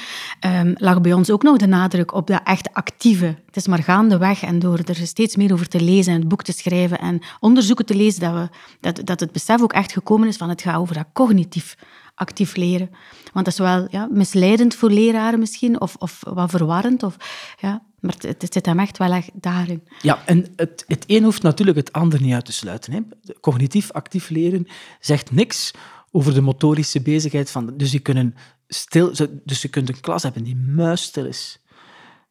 um, 0.45 0.73
lag 0.77 1.01
bij 1.01 1.13
ons 1.13 1.31
ook 1.31 1.43
nog 1.43 1.57
de 1.57 1.67
nadruk 1.67 2.13
op 2.13 2.27
dat 2.27 2.41
echt 2.43 2.73
actieve. 2.73 3.25
Het 3.45 3.55
is 3.55 3.67
maar 3.67 3.83
gaandeweg 3.83 4.43
en 4.43 4.59
door 4.59 4.79
er 4.85 4.95
steeds 4.95 5.35
meer 5.35 5.53
over 5.53 5.67
te 5.67 5.81
lezen 5.81 6.13
en 6.13 6.19
het 6.19 6.27
boek 6.27 6.43
te 6.43 6.51
schrijven 6.51 6.99
en 6.99 7.21
onderzoeken 7.39 7.85
te 7.85 7.95
lezen, 7.95 8.19
dat, 8.19 8.33
we, 8.33 8.49
dat, 8.79 9.05
dat 9.05 9.19
het 9.19 9.31
besef 9.31 9.61
ook 9.61 9.73
echt 9.73 9.91
gekomen 9.91 10.27
is 10.27 10.37
van 10.37 10.49
het 10.49 10.61
gaat 10.61 10.77
over 10.77 10.95
dat 10.95 11.07
cognitief 11.13 11.75
actief 12.15 12.55
leren. 12.55 12.89
Want 13.33 13.45
dat 13.45 13.53
is 13.53 13.59
wel 13.59 13.87
ja, 13.89 14.07
misleidend 14.11 14.75
voor 14.75 14.91
leraren 14.91 15.39
misschien, 15.39 15.81
of, 15.81 15.95
of 15.95 16.19
wat 16.23 16.49
verwarrend. 16.49 17.03
Of, 17.03 17.15
ja, 17.59 17.83
maar 17.99 18.15
het, 18.17 18.53
zit 18.53 18.65
hem 18.65 18.79
echt 18.79 18.97
wel 18.97 19.21
daarin. 19.33 19.83
Ja, 20.01 20.25
en 20.25 20.45
het, 20.55 20.83
het 20.87 21.03
een 21.07 21.23
hoeft 21.23 21.41
natuurlijk 21.41 21.77
het 21.77 21.91
ander 21.91 22.21
niet 22.21 22.33
uit 22.33 22.45
te 22.45 22.51
sluiten. 22.51 22.93
Hè. 22.93 22.99
Cognitief 23.39 23.91
actief 23.91 24.29
leren 24.29 24.67
zegt 24.99 25.31
niks 25.31 25.71
over 26.11 26.33
de 26.33 26.41
motorische 26.41 27.01
bezigheid 27.01 27.51
van... 27.51 27.77
Dus 27.77 27.91
je, 27.91 27.99
kunnen 27.99 28.35
stil, 28.67 29.11
dus 29.43 29.61
je 29.61 29.67
kunt 29.67 29.89
een 29.89 29.99
klas 29.99 30.23
hebben 30.23 30.43
die 30.43 30.55
muisstil 30.55 31.25
is. 31.25 31.59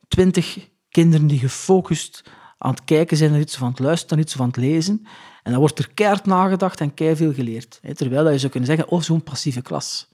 Twintig 0.08 0.68
kinderen 0.88 1.26
die 1.26 1.38
gefocust 1.38 2.22
aan 2.58 2.70
het 2.70 2.84
kijken 2.84 3.16
zijn 3.16 3.30
naar 3.30 3.40
iets, 3.40 3.60
of 3.60 3.68
het 3.68 3.78
luisteren 3.78 4.22
iets, 4.22 4.34
of 4.34 4.40
aan 4.40 4.46
het 4.46 4.56
lezen. 4.56 5.06
En 5.42 5.50
dan 5.50 5.60
wordt 5.60 5.78
er 5.78 5.90
keihard 5.94 6.26
nagedacht 6.26 6.80
en 6.80 6.94
keihard 6.94 7.20
veel 7.20 7.32
geleerd. 7.32 7.80
Terwijl 7.94 8.30
je 8.30 8.38
zou 8.38 8.52
kunnen 8.52 8.68
zeggen, 8.68 8.88
oh, 8.88 9.00
zo'n 9.00 9.22
passieve 9.22 9.62
klas 9.62 10.10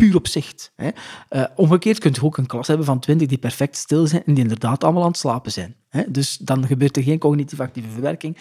puur 0.00 0.16
op 0.16 0.28
zicht. 0.28 0.72
Hè. 0.76 0.88
Uh, 1.30 1.44
omgekeerd 1.56 1.98
kunt 1.98 2.16
je 2.16 2.22
ook 2.22 2.36
een 2.36 2.46
klas 2.46 2.66
hebben 2.66 2.86
van 2.86 2.98
twintig 2.98 3.28
die 3.28 3.38
perfect 3.38 3.76
stil 3.76 4.06
zijn 4.06 4.22
en 4.26 4.34
die 4.34 4.42
inderdaad 4.42 4.84
allemaal 4.84 5.02
aan 5.02 5.08
het 5.08 5.18
slapen 5.18 5.52
zijn. 5.52 5.74
Hè. 5.88 6.02
Dus 6.08 6.36
dan 6.36 6.66
gebeurt 6.66 6.96
er 6.96 7.02
geen 7.02 7.18
cognitief 7.18 7.60
actieve 7.60 7.88
verwerking, 7.88 8.36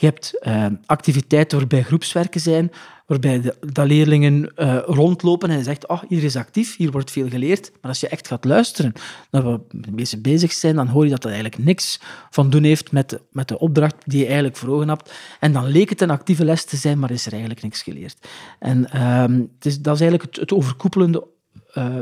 Je 0.00 0.06
hebt 0.06 0.38
uh, 0.42 0.66
activiteiten 0.86 1.58
waarbij 1.58 1.82
groepswerken 1.82 2.40
zijn, 2.40 2.70
waarbij 3.06 3.40
de, 3.40 3.86
leerlingen 3.86 4.52
uh, 4.56 4.78
rondlopen 4.84 5.50
en 5.50 5.64
zegt, 5.64 5.88
oh, 5.88 6.02
hier 6.08 6.24
is 6.24 6.36
actief, 6.36 6.76
hier 6.76 6.90
wordt 6.90 7.10
veel 7.10 7.28
geleerd. 7.28 7.70
Maar 7.72 7.90
als 7.90 8.00
je 8.00 8.08
echt 8.08 8.28
gaat 8.28 8.44
luisteren 8.44 8.92
naar 9.30 9.42
wat 9.42 9.60
mensen 9.94 10.22
bezig 10.22 10.52
zijn, 10.52 10.74
dan 10.74 10.86
hoor 10.86 11.04
je 11.04 11.10
dat 11.10 11.22
dat 11.22 11.32
eigenlijk 11.32 11.64
niks 11.64 12.00
van 12.30 12.50
doen 12.50 12.62
heeft 12.62 12.92
met, 12.92 13.20
met 13.32 13.48
de 13.48 13.58
opdracht 13.58 13.96
die 14.04 14.18
je 14.18 14.26
eigenlijk 14.26 14.56
voor 14.56 14.68
ogen 14.68 14.88
hebt. 14.88 15.12
En 15.40 15.52
dan 15.52 15.66
leek 15.66 15.88
het 15.88 16.00
een 16.00 16.10
actieve 16.10 16.44
les 16.44 16.64
te 16.64 16.76
zijn, 16.76 16.98
maar 16.98 17.10
is 17.10 17.26
er 17.26 17.32
eigenlijk 17.32 17.62
niks 17.62 17.82
geleerd. 17.82 18.28
En 18.58 18.88
uh, 18.94 19.22
het 19.56 19.66
is, 19.66 19.80
dat 19.80 19.94
is 19.94 20.00
eigenlijk 20.00 20.30
het, 20.30 20.40
het 20.40 20.52
overkoepelende 20.52 21.26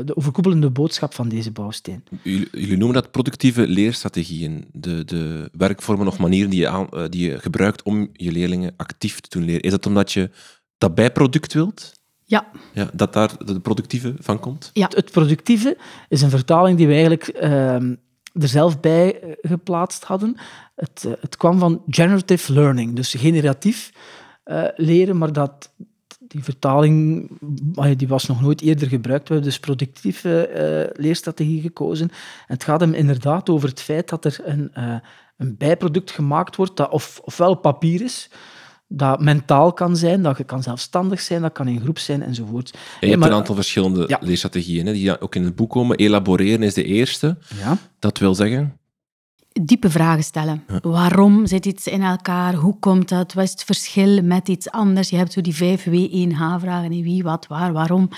de 0.05 0.15
overkoepelende 0.15 0.69
boodschap 0.69 1.13
van 1.13 1.29
deze 1.29 1.51
bouwsteen. 1.51 2.03
Jullie, 2.23 2.47
jullie 2.51 2.77
noemen 2.77 3.01
dat 3.01 3.11
productieve 3.11 3.67
leerstrategieën, 3.67 4.65
de, 4.71 5.05
de 5.05 5.49
werkvormen 5.57 6.07
of 6.07 6.19
manieren 6.19 6.49
die 6.49 6.59
je, 6.59 6.67
aan, 6.67 6.87
uh, 6.93 7.03
die 7.09 7.29
je 7.29 7.39
gebruikt 7.39 7.83
om 7.83 8.09
je 8.13 8.31
leerlingen 8.31 8.73
actief 8.77 9.19
te 9.19 9.29
doen 9.29 9.45
leren. 9.45 9.61
Is 9.61 9.71
dat 9.71 9.85
omdat 9.85 10.11
je 10.11 10.29
dat 10.77 10.95
bijproduct 10.95 11.53
wilt? 11.53 11.95
Ja. 12.23 12.47
ja. 12.73 12.89
Dat 12.93 13.13
daar 13.13 13.45
de 13.45 13.59
productieve 13.59 14.13
van 14.19 14.39
komt? 14.39 14.69
Ja. 14.73 14.89
Het 14.95 15.11
productieve 15.11 15.77
is 16.09 16.21
een 16.21 16.29
vertaling 16.29 16.77
die 16.77 16.87
we 16.87 16.93
eigenlijk 16.93 17.37
uh, 17.41 17.73
er 18.33 18.47
zelf 18.47 18.79
bij 18.79 19.37
geplaatst 19.41 20.03
hadden. 20.03 20.35
Het, 20.75 21.03
uh, 21.07 21.13
het 21.19 21.37
kwam 21.37 21.59
van 21.59 21.81
generative 21.87 22.53
learning, 22.53 22.95
dus 22.95 23.13
generatief 23.13 23.91
uh, 24.45 24.63
leren, 24.75 25.17
maar 25.17 25.33
dat 25.33 25.71
die 26.27 26.43
vertaling 26.43 27.29
die 27.97 28.07
was 28.07 28.25
nog 28.25 28.41
nooit 28.41 28.61
eerder 28.61 28.87
gebruikt. 28.87 29.27
We 29.27 29.33
hebben 29.33 29.51
dus 29.51 29.59
productieve 29.59 30.49
uh, 30.95 31.03
leerstrategie 31.03 31.61
gekozen. 31.61 32.09
En 32.09 32.53
het 32.53 32.63
gaat 32.63 32.79
hem 32.79 32.93
inderdaad 32.93 33.49
over 33.49 33.69
het 33.69 33.81
feit 33.81 34.09
dat 34.09 34.25
er 34.25 34.39
een, 34.43 34.71
uh, 34.77 34.95
een 35.37 35.57
bijproduct 35.57 36.11
gemaakt 36.11 36.55
wordt 36.55 36.77
dat 36.77 36.89
of, 36.89 37.21
ofwel 37.23 37.55
papier 37.55 38.01
is, 38.01 38.29
dat 38.87 39.21
mentaal 39.21 39.73
kan 39.73 39.95
zijn, 39.95 40.21
dat 40.21 40.45
kan 40.45 40.63
zelfstandig 40.63 41.21
zijn, 41.21 41.41
dat 41.41 41.51
kan 41.51 41.67
in 41.67 41.81
groep 41.81 41.99
zijn, 41.99 42.23
enzovoort. 42.23 42.71
En 42.71 42.79
je 42.99 43.07
hebt 43.07 43.19
maar, 43.19 43.29
een 43.29 43.35
aantal 43.35 43.55
verschillende 43.55 44.03
ja. 44.07 44.17
leerstrategieën 44.21 44.85
hè, 44.85 44.93
die 44.93 45.21
ook 45.21 45.35
in 45.35 45.43
het 45.43 45.55
boek 45.55 45.69
komen. 45.69 45.97
Elaboreren 45.97 46.63
is 46.63 46.73
de 46.73 46.83
eerste. 46.83 47.37
Ja. 47.59 47.77
Dat 47.99 48.17
wil 48.17 48.35
zeggen? 48.35 48.79
Diepe 49.61 49.89
vragen 49.89 50.23
stellen. 50.23 50.63
Ja. 50.67 50.79
Waarom 50.81 51.45
zit 51.45 51.65
iets 51.65 51.87
in 51.87 52.01
elkaar? 52.01 52.53
Hoe 52.53 52.79
komt 52.79 53.09
dat? 53.09 53.33
Wat 53.33 53.43
is 53.43 53.51
het 53.51 53.63
verschil 53.63 54.21
met 54.23 54.47
iets 54.47 54.71
anders? 54.71 55.09
Je 55.09 55.15
hebt 55.15 55.33
zo 55.33 55.41
die 55.41 55.55
vijf 55.55 55.85
W1H-vragen. 55.85 56.89
Wie, 56.89 57.23
wat, 57.23 57.47
waar, 57.47 57.73
waarom. 57.73 58.09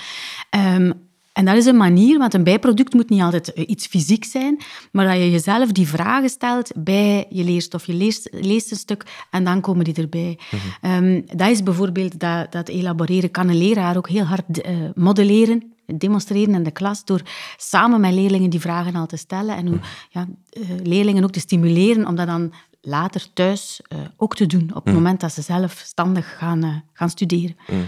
Um, 0.74 0.92
en 1.32 1.44
dat 1.44 1.56
is 1.56 1.66
een 1.66 1.76
manier, 1.76 2.18
want 2.18 2.34
een 2.34 2.44
bijproduct 2.44 2.94
moet 2.94 3.10
niet 3.10 3.22
altijd 3.22 3.48
iets 3.48 3.86
fysiek 3.86 4.24
zijn, 4.24 4.60
maar 4.92 5.06
dat 5.06 5.16
je 5.16 5.30
jezelf 5.30 5.72
die 5.72 5.88
vragen 5.88 6.28
stelt 6.28 6.72
bij 6.76 7.26
je 7.28 7.44
leerstof. 7.44 7.86
Je 7.86 7.94
leest, 7.94 8.28
leest 8.32 8.70
een 8.70 8.76
stuk 8.76 9.04
en 9.30 9.44
dan 9.44 9.60
komen 9.60 9.84
die 9.84 9.94
erbij. 9.94 10.38
Mm-hmm. 10.50 11.06
Um, 11.06 11.24
dat 11.36 11.50
is 11.50 11.62
bijvoorbeeld 11.62 12.20
dat, 12.20 12.52
dat 12.52 12.68
elaboreren. 12.68 13.30
Kan 13.30 13.48
een 13.48 13.58
leraar 13.58 13.96
ook 13.96 14.08
heel 14.08 14.24
hard 14.24 14.66
uh, 14.66 14.76
modelleren, 14.94 15.72
demonstreren 15.94 16.54
in 16.54 16.62
de 16.62 16.70
klas 16.70 17.04
door 17.04 17.20
samen 17.56 18.00
met 18.00 18.12
leerlingen 18.12 18.50
die 18.50 18.60
vragen 18.60 18.94
al 18.94 19.06
te 19.06 19.16
stellen 19.16 19.56
en 19.56 19.66
hoe 19.66 19.76
mm. 19.76 19.82
ja, 20.10 20.28
uh, 20.52 20.68
leerlingen 20.82 21.24
ook 21.24 21.32
te 21.32 21.40
stimuleren 21.40 22.06
om 22.06 22.16
dat 22.16 22.26
dan 22.26 22.52
later 22.80 23.32
thuis 23.32 23.80
uh, 23.92 23.98
ook 24.16 24.34
te 24.34 24.46
doen, 24.46 24.70
op 24.70 24.84
het 24.84 24.84
mm. 24.84 24.92
moment 24.92 25.20
dat 25.20 25.32
ze 25.32 25.42
zelfstandig 25.42 26.36
gaan, 26.38 26.84
gaan 26.92 27.10
studeren. 27.10 27.56
Mm. 27.70 27.84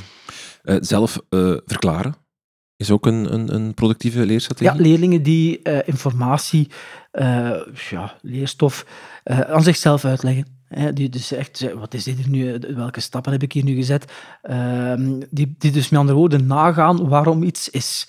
zelf 0.81 1.19
verklaren? 1.67 2.15
is 2.83 2.91
ook 2.91 3.07
een, 3.07 3.33
een, 3.35 3.55
een 3.55 3.75
productieve 3.75 4.27
leerstrategie? 4.27 4.77
Ja, 4.77 4.83
leerlingen 4.83 5.23
die 5.23 5.61
uh, 5.63 5.79
informatie, 5.85 6.69
uh, 7.13 7.61
ja, 7.91 8.15
leerstof 8.21 8.87
uh, 9.25 9.41
aan 9.41 9.63
zichzelf 9.63 10.05
uitleggen. 10.05 10.61
Die 10.95 11.09
dus 11.09 11.33
echt, 11.33 11.73
wat 11.75 11.95
is 11.95 12.05
dit 12.05 12.29
nu, 12.29 12.59
welke 12.75 13.00
stappen 13.00 13.33
heb 13.33 13.43
ik 13.43 13.52
hier 13.52 13.64
nu 13.64 13.75
gezet? 13.75 14.12
Ehm, 14.43 15.21
die, 15.31 15.55
die 15.59 15.73
dus 15.73 15.88
met 15.88 16.00
andere 16.00 16.19
woorden 16.19 16.47
nagaan 16.47 17.09
waarom 17.09 17.43
iets 17.43 17.69
is. 17.69 18.09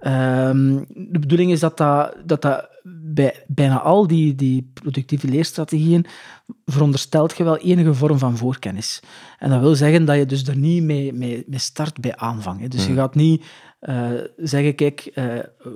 Um, 0.00 0.84
de 0.88 1.18
bedoeling 1.18 1.50
is 1.50 1.60
dat 1.60 1.76
dat, 1.76 2.16
dat, 2.24 2.42
dat 2.42 2.68
bij 2.86 3.44
bijna 3.46 3.80
al 3.80 4.06
die, 4.06 4.34
die 4.34 4.70
productieve 4.74 5.28
leerstrategieën 5.28 6.06
veronderstelt 6.64 7.36
je 7.36 7.44
wel 7.44 7.58
enige 7.58 7.94
vorm 7.94 8.18
van 8.18 8.36
voorkennis. 8.36 9.00
En 9.38 9.50
dat 9.50 9.60
wil 9.60 9.74
zeggen 9.74 10.04
dat 10.04 10.16
je 10.16 10.26
dus 10.26 10.46
er 10.46 10.56
niet 10.56 10.82
mee, 10.82 11.12
mee, 11.12 11.44
mee 11.46 11.58
start 11.58 12.00
bij 12.00 12.16
aanvang. 12.16 12.60
Hè. 12.60 12.68
Dus 12.68 12.80
je 12.80 12.86
hmm. 12.86 12.96
gaat 12.96 13.14
niet 13.14 13.44
uh, 13.88 14.10
zeggen, 14.36 14.74
kijk, 14.74 15.10
uh, 15.14 15.24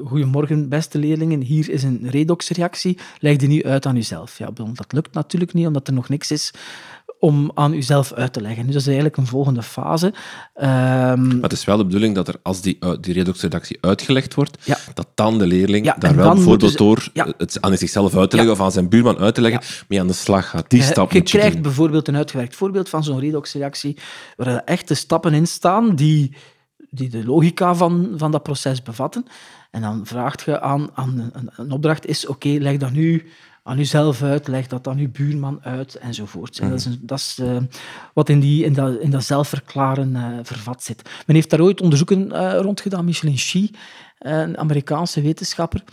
goedemorgen 0.04 0.68
beste 0.68 0.98
leerlingen, 0.98 1.40
hier 1.40 1.70
is 1.70 1.82
een 1.82 2.08
redoxreactie, 2.10 2.98
leg 3.18 3.36
die 3.36 3.48
niet 3.48 3.64
uit 3.64 3.86
aan 3.86 3.94
jezelf. 3.94 4.38
Ja, 4.38 4.50
dat 4.54 4.92
lukt 4.92 5.14
natuurlijk 5.14 5.52
niet, 5.52 5.66
omdat 5.66 5.88
er 5.88 5.94
nog 5.94 6.08
niks 6.08 6.30
is 6.30 6.52
om 7.20 7.50
aan 7.54 7.72
uzelf 7.72 8.12
uit 8.12 8.32
te 8.32 8.40
leggen. 8.40 8.64
Dus 8.64 8.72
dat 8.72 8.80
is 8.80 8.86
eigenlijk 8.86 9.16
een 9.16 9.26
volgende 9.26 9.62
fase. 9.62 10.06
Um, 10.06 10.14
maar 10.54 11.42
het 11.42 11.52
is 11.52 11.64
wel 11.64 11.76
de 11.76 11.84
bedoeling 11.84 12.14
dat 12.14 12.28
er, 12.28 12.34
als 12.42 12.60
die, 12.60 12.78
die 13.00 13.14
redoxredactie 13.14 13.78
uitgelegd 13.80 14.34
wordt, 14.34 14.58
ja. 14.64 14.78
dat 14.94 15.06
dan 15.14 15.38
de 15.38 15.46
leerling 15.46 15.84
ja, 15.84 15.96
daar 15.98 16.16
wel 16.16 16.34
bijvoorbeeld 16.34 16.78
door 16.78 17.08
ja. 17.12 17.32
het 17.36 17.60
aan 17.60 17.76
zichzelf 17.76 18.16
uit 18.16 18.30
te 18.30 18.36
leggen 18.36 18.54
of 18.54 18.60
aan 18.60 18.72
zijn 18.72 18.88
buurman 18.88 19.18
uit 19.18 19.34
te 19.34 19.40
leggen, 19.40 19.84
mee 19.88 20.00
aan 20.00 20.06
de 20.06 20.12
slag 20.12 20.48
gaat. 20.48 20.70
Die 20.70 20.82
stap 20.82 21.12
je 21.12 21.22
krijgt 21.22 21.62
bijvoorbeeld 21.62 22.08
een 22.08 22.16
uitgewerkt 22.16 22.56
voorbeeld 22.56 22.88
van 22.88 23.04
zo'n 23.04 23.20
redoxreactie, 23.20 23.96
waar 24.36 24.46
er 24.46 24.62
echte 24.64 24.94
stappen 24.94 25.34
in 25.34 25.46
staan 25.46 25.96
die 25.96 26.36
die 26.90 27.08
de 27.08 27.24
logica 27.24 27.74
van, 27.74 28.14
van 28.16 28.30
dat 28.30 28.42
proces 28.42 28.82
bevatten. 28.82 29.26
En 29.70 29.80
dan 29.80 30.06
vraagt 30.06 30.42
je 30.42 30.60
aan, 30.60 30.88
aan 30.94 31.30
een, 31.32 31.50
een 31.56 31.70
opdracht 31.70 32.06
is, 32.06 32.26
oké, 32.26 32.48
okay, 32.48 32.58
leg 32.58 32.76
dat 32.76 32.92
nu 32.92 33.28
aan 33.62 33.76
jezelf 33.76 34.22
uit, 34.22 34.48
leg 34.48 34.66
dat 34.66 34.88
aan 34.88 34.98
je 34.98 35.08
buurman 35.08 35.58
uit, 35.62 35.94
enzovoort. 35.94 36.58
En 36.58 36.68
dat 36.68 36.78
is, 36.78 36.84
een, 36.84 36.98
dat 37.02 37.18
is 37.18 37.38
uh, 37.42 37.56
wat 38.12 38.28
in, 38.28 38.40
die, 38.40 38.64
in, 38.64 38.72
dat, 38.72 39.00
in 39.00 39.10
dat 39.10 39.24
zelfverklaren 39.24 40.14
uh, 40.14 40.38
vervat 40.42 40.82
zit. 40.82 41.10
Men 41.26 41.34
heeft 41.34 41.50
daar 41.50 41.60
ooit 41.60 41.80
onderzoeken 41.80 42.32
uh, 42.32 42.58
rond 42.60 42.80
gedaan, 42.80 43.04
Michelin 43.04 43.38
Shi, 43.38 43.70
een 44.18 44.58
Amerikaanse 44.58 45.20
wetenschapper, 45.20 45.84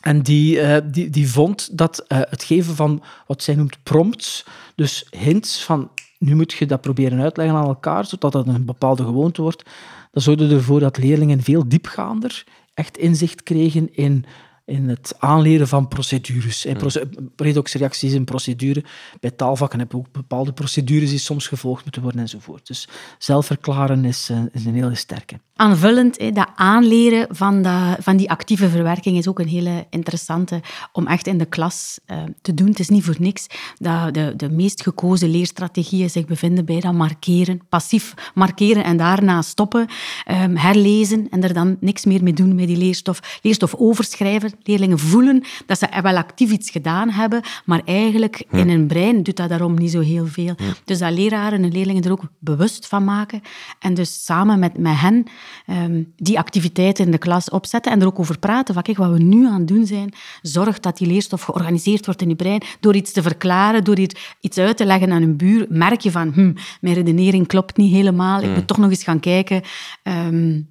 en 0.00 0.22
die, 0.22 0.82
die, 0.90 1.10
die 1.10 1.30
vond 1.30 1.78
dat 1.78 2.04
het 2.08 2.44
geven 2.44 2.76
van 2.76 3.02
wat 3.26 3.42
zij 3.42 3.54
noemt 3.54 3.82
prompts, 3.82 4.44
dus 4.74 5.06
hints 5.10 5.64
van 5.64 5.90
nu 6.22 6.34
moet 6.34 6.52
je 6.52 6.66
dat 6.66 6.80
proberen 6.80 7.20
uitleggen 7.20 7.56
aan 7.56 7.66
elkaar, 7.66 8.04
zodat 8.04 8.32
dat 8.32 8.46
een 8.46 8.64
bepaalde 8.64 9.04
gewoonte 9.04 9.42
wordt. 9.42 9.62
Dat 10.10 10.22
zorgde 10.22 10.54
ervoor 10.54 10.80
dat 10.80 10.98
leerlingen 10.98 11.42
veel 11.42 11.68
diepgaander 11.68 12.44
echt 12.74 12.96
inzicht 12.96 13.42
kregen 13.42 13.94
in, 13.94 14.24
in 14.72 14.88
het 14.88 15.14
aanleren 15.18 15.68
van 15.68 15.88
procedures. 15.88 16.66
Mm. 16.66 17.30
Redoxreactie 17.36 18.08
is 18.08 18.14
een 18.14 18.24
procedure. 18.24 18.84
Bij 19.20 19.30
taalvakken 19.30 19.78
heb 19.78 19.90
je 19.90 19.96
ook 19.96 20.12
bepaalde 20.12 20.52
procedures 20.52 21.10
die 21.10 21.18
soms 21.18 21.46
gevolgd 21.46 21.84
moeten 21.84 22.02
worden 22.02 22.20
enzovoort. 22.20 22.66
Dus 22.66 22.88
zelfverklaren 23.18 24.04
is, 24.04 24.30
is 24.52 24.64
een 24.64 24.74
hele 24.74 24.94
sterke 24.94 25.40
aanvullend, 25.62 26.34
dat 26.34 26.48
aanleren 26.54 27.26
van, 27.30 27.62
dat, 27.62 27.96
van 27.98 28.16
die 28.16 28.30
actieve 28.30 28.68
verwerking 28.68 29.16
is 29.16 29.28
ook 29.28 29.38
een 29.38 29.48
hele 29.48 29.86
interessante 29.90 30.60
om 30.92 31.06
echt 31.06 31.26
in 31.26 31.38
de 31.38 31.44
klas 31.44 31.98
uh, 32.06 32.16
te 32.40 32.54
doen. 32.54 32.68
Het 32.68 32.78
is 32.78 32.88
niet 32.88 33.04
voor 33.04 33.16
niks 33.18 33.46
dat 33.78 34.14
de, 34.14 34.32
de 34.36 34.50
meest 34.50 34.82
gekozen 34.82 35.30
leerstrategieën 35.30 36.10
zich 36.10 36.24
bevinden 36.24 36.64
bij 36.64 36.80
dat 36.80 36.92
markeren, 36.92 37.60
passief 37.68 38.14
markeren 38.34 38.84
en 38.84 38.96
daarna 38.96 39.42
stoppen, 39.42 39.86
um, 40.30 40.56
herlezen 40.56 41.28
en 41.30 41.42
er 41.42 41.54
dan 41.54 41.76
niks 41.80 42.04
meer 42.04 42.22
mee 42.22 42.32
doen 42.32 42.54
met 42.54 42.66
die 42.66 42.76
leerstof. 42.76 43.38
Leerstof 43.42 43.74
overschrijven, 43.74 44.52
leerlingen 44.64 44.98
voelen 44.98 45.42
dat 45.66 45.78
ze 45.78 45.88
wel 46.02 46.16
actief 46.16 46.50
iets 46.50 46.70
gedaan 46.70 47.10
hebben, 47.10 47.42
maar 47.64 47.80
eigenlijk 47.84 48.44
in 48.50 48.68
hun 48.68 48.86
brein 48.86 49.22
doet 49.22 49.36
dat 49.36 49.48
daarom 49.48 49.74
niet 49.74 49.90
zo 49.90 50.00
heel 50.00 50.26
veel. 50.26 50.54
Dus 50.84 50.98
dat 50.98 51.12
leraren 51.12 51.62
en 51.62 51.72
leerlingen 51.72 52.02
er 52.02 52.12
ook 52.12 52.30
bewust 52.38 52.86
van 52.86 53.04
maken 53.04 53.40
en 53.78 53.94
dus 53.94 54.24
samen 54.24 54.58
met, 54.58 54.78
met 54.78 55.00
hen 55.00 55.24
um, 55.66 56.12
die 56.16 56.38
activiteiten 56.38 57.04
in 57.04 57.10
de 57.10 57.18
klas 57.18 57.50
opzetten 57.50 57.92
en 57.92 58.00
er 58.00 58.06
ook 58.06 58.18
over 58.18 58.38
praten. 58.38 58.74
Van 58.74 58.82
kijk, 58.82 58.96
wat 58.96 59.10
we 59.10 59.22
nu 59.22 59.46
aan 59.46 59.58
het 59.58 59.68
doen 59.68 59.86
zijn, 59.86 60.14
zorg 60.42 60.80
dat 60.80 60.98
die 60.98 61.06
leerstof 61.06 61.42
georganiseerd 61.42 62.04
wordt 62.04 62.22
in 62.22 62.28
je 62.28 62.34
brein. 62.34 62.62
Door 62.80 62.94
iets 62.94 63.12
te 63.12 63.22
verklaren, 63.22 63.84
door 63.84 63.98
iets 64.40 64.58
uit 64.58 64.76
te 64.76 64.84
leggen 64.84 65.12
aan 65.12 65.22
een 65.22 65.36
buur, 65.36 65.66
merk 65.68 66.00
je 66.00 66.10
van, 66.10 66.32
hm, 66.32 66.52
mijn 66.80 66.94
redenering 66.94 67.46
klopt 67.46 67.76
niet 67.76 67.92
helemaal, 67.92 68.42
ik 68.42 68.54
moet 68.54 68.66
toch 68.66 68.78
nog 68.78 68.90
eens 68.90 69.04
gaan 69.04 69.20
kijken. 69.20 69.62
Um, 70.02 70.70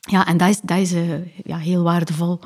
ja, 0.00 0.26
en 0.26 0.36
dat 0.36 0.48
is, 0.48 0.60
dat 0.60 0.78
is 0.78 0.92
uh, 0.92 1.02
ja, 1.44 1.56
heel 1.56 1.82
waardevol. 1.82 2.40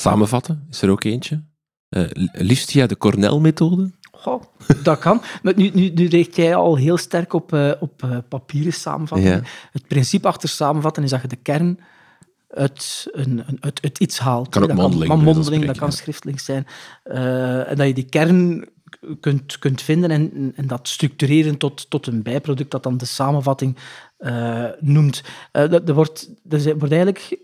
Samenvatten, 0.00 0.66
is 0.70 0.82
er 0.82 0.90
ook 0.90 1.04
eentje? 1.04 1.44
Uh, 1.90 2.04
liefst 2.32 2.70
via 2.70 2.86
de 2.86 2.96
Cornell-methode? 2.96 3.90
Goh, 4.12 4.42
dat 4.82 4.98
kan. 4.98 5.22
Maar 5.42 5.52
nu, 5.56 5.70
nu, 5.74 5.88
nu 5.88 6.06
richt 6.06 6.36
jij 6.36 6.54
al 6.54 6.76
heel 6.76 6.96
sterk 6.96 7.32
op, 7.32 7.52
uh, 7.52 7.72
op 7.80 8.02
uh, 8.02 8.18
papieren 8.28 8.72
samenvatten. 8.72 9.30
Ja. 9.30 9.40
Het 9.72 9.86
principe 9.86 10.28
achter 10.28 10.48
samenvatten 10.48 11.02
is 11.02 11.10
dat 11.10 11.22
je 11.22 11.28
de 11.28 11.36
kern 11.36 11.78
uit, 12.48 13.08
een, 13.10 13.42
een, 13.46 13.56
uit, 13.60 13.82
uit 13.82 13.98
iets 13.98 14.18
haalt. 14.18 14.48
Kan 14.48 14.62
ook 14.62 14.68
dat 14.68 14.76
mondeling, 14.76 15.10
kan, 15.10 15.22
mondeling 15.22 15.64
dat 15.64 15.78
kan 15.78 15.92
schriftelijk 15.92 16.40
zijn. 16.40 16.66
Uh, 17.04 17.70
en 17.70 17.76
dat 17.76 17.86
je 17.86 17.94
die 17.94 18.08
kern 18.08 18.68
kunt, 19.20 19.58
kunt 19.58 19.82
vinden 19.82 20.10
en, 20.10 20.52
en 20.56 20.66
dat 20.66 20.88
structureren 20.88 21.56
tot, 21.56 21.90
tot 21.90 22.06
een 22.06 22.22
bijproduct 22.22 22.70
dat 22.70 22.82
dan 22.82 22.96
de 22.96 23.04
samenvatting 23.04 23.76
noemt. 24.80 25.22
er, 25.52 25.94
wordt, 25.94 26.30
er 26.48 26.78
wordt 26.78 26.92
eigenlijk 26.92 27.38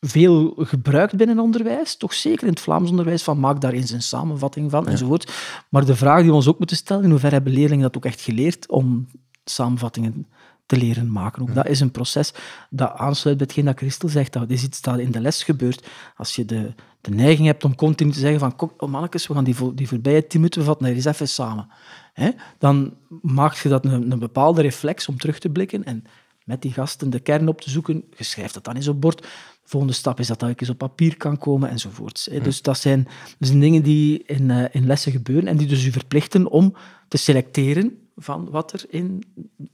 veel 0.00 0.54
gebruikt 0.58 1.16
binnen 1.16 1.38
onderwijs, 1.38 1.96
toch 1.96 2.14
zeker 2.14 2.42
in 2.42 2.52
het 2.52 2.60
Vlaams 2.60 2.90
onderwijs, 2.90 3.22
van 3.22 3.40
maak 3.40 3.60
daar 3.60 3.72
eens 3.72 3.90
een 3.90 4.02
samenvatting 4.02 4.70
van, 4.70 4.88
enzovoort. 4.88 5.32
Maar 5.68 5.84
de 5.84 5.96
vraag 5.96 6.20
die 6.20 6.30
we 6.30 6.36
ons 6.36 6.48
ook 6.48 6.58
moeten 6.58 6.76
stellen, 6.76 7.04
in 7.04 7.10
hoeverre 7.10 7.34
hebben 7.34 7.52
leerlingen 7.52 7.82
dat 7.82 7.96
ook 7.96 8.04
echt 8.04 8.20
geleerd 8.20 8.68
om 8.68 9.06
samenvattingen 9.44 10.26
te 10.68 10.76
leren 10.76 11.12
maken. 11.12 11.42
Ook 11.42 11.54
dat 11.54 11.68
is 11.68 11.80
een 11.80 11.90
proces 11.90 12.32
dat 12.70 12.92
aansluit 12.92 13.36
bij 13.36 13.46
hetgeen 13.46 13.64
dat 13.64 13.78
Christel 13.78 14.08
zegt. 14.08 14.32
Dat 14.32 14.50
is 14.50 14.62
iets 14.62 14.80
dat 14.80 14.98
in 14.98 15.10
de 15.10 15.20
les 15.20 15.42
gebeurt. 15.42 15.86
Als 16.16 16.36
je 16.36 16.44
de, 16.44 16.74
de 17.00 17.10
neiging 17.10 17.46
hebt 17.46 17.64
om 17.64 17.74
continu 17.74 18.10
te 18.10 18.18
zeggen 18.18 18.38
van 18.38 18.56
kom, 18.56 18.72
oh 18.76 18.88
mannetjes, 18.88 19.26
we 19.26 19.34
gaan 19.34 19.44
die, 19.44 19.74
die 19.74 19.88
voorbije 19.88 20.26
tien 20.26 20.40
minuten 20.40 20.64
vatten 20.64 20.86
er 20.86 20.94
eens 20.94 21.04
even 21.04 21.28
samen. 21.28 21.68
Hè? 22.12 22.30
Dan 22.58 22.94
maak 23.22 23.54
je 23.54 23.68
dat 23.68 23.84
een, 23.84 24.10
een 24.10 24.18
bepaalde 24.18 24.62
reflex 24.62 25.08
om 25.08 25.18
terug 25.18 25.38
te 25.38 25.48
blikken 25.48 25.84
en 25.84 26.04
met 26.44 26.62
die 26.62 26.72
gasten 26.72 27.10
de 27.10 27.20
kern 27.20 27.48
op 27.48 27.60
te 27.60 27.70
zoeken. 27.70 28.04
Je 28.16 28.24
schrijft 28.24 28.54
dat 28.54 28.64
dan 28.64 28.74
eens 28.74 28.88
op 28.88 29.00
bord. 29.00 29.26
De 29.68 29.74
volgende 29.74 29.98
stap 29.98 30.20
is 30.20 30.26
dat 30.26 30.40
dat 30.40 30.60
eens 30.60 30.70
op 30.70 30.78
papier 30.78 31.16
kan 31.16 31.38
komen, 31.38 31.70
enzovoorts. 31.70 32.26
hè. 32.30 32.40
Dus 32.40 32.62
dat 32.62 32.78
zijn, 32.78 33.08
dat 33.38 33.48
zijn 33.48 33.60
dingen 33.60 33.82
die 33.82 34.22
in, 34.26 34.50
eh, 34.50 34.64
in 34.70 34.86
lessen 34.86 35.12
gebeuren 35.12 35.48
en 35.48 35.56
die 35.56 35.66
dus 35.66 35.84
u 35.84 35.90
verplichten 35.90 36.50
om 36.50 36.74
te 37.08 37.16
selecteren 37.16 37.98
van 38.16 38.50
wat 38.50 38.72
er 38.72 38.84
in 38.88 39.22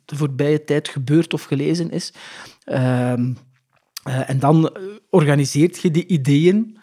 de 0.04 0.16
voorbije 0.16 0.64
tijd 0.64 0.88
gebeurd 0.88 1.32
of 1.32 1.42
gelezen 1.44 1.90
is. 1.90 2.12
Ehm, 2.64 3.32
eh, 4.02 4.30
en 4.30 4.38
dan 4.38 4.68
eh, 4.68 4.82
organiseert 5.10 5.80
je 5.80 5.90
die 5.90 6.06
ideeën 6.06 6.78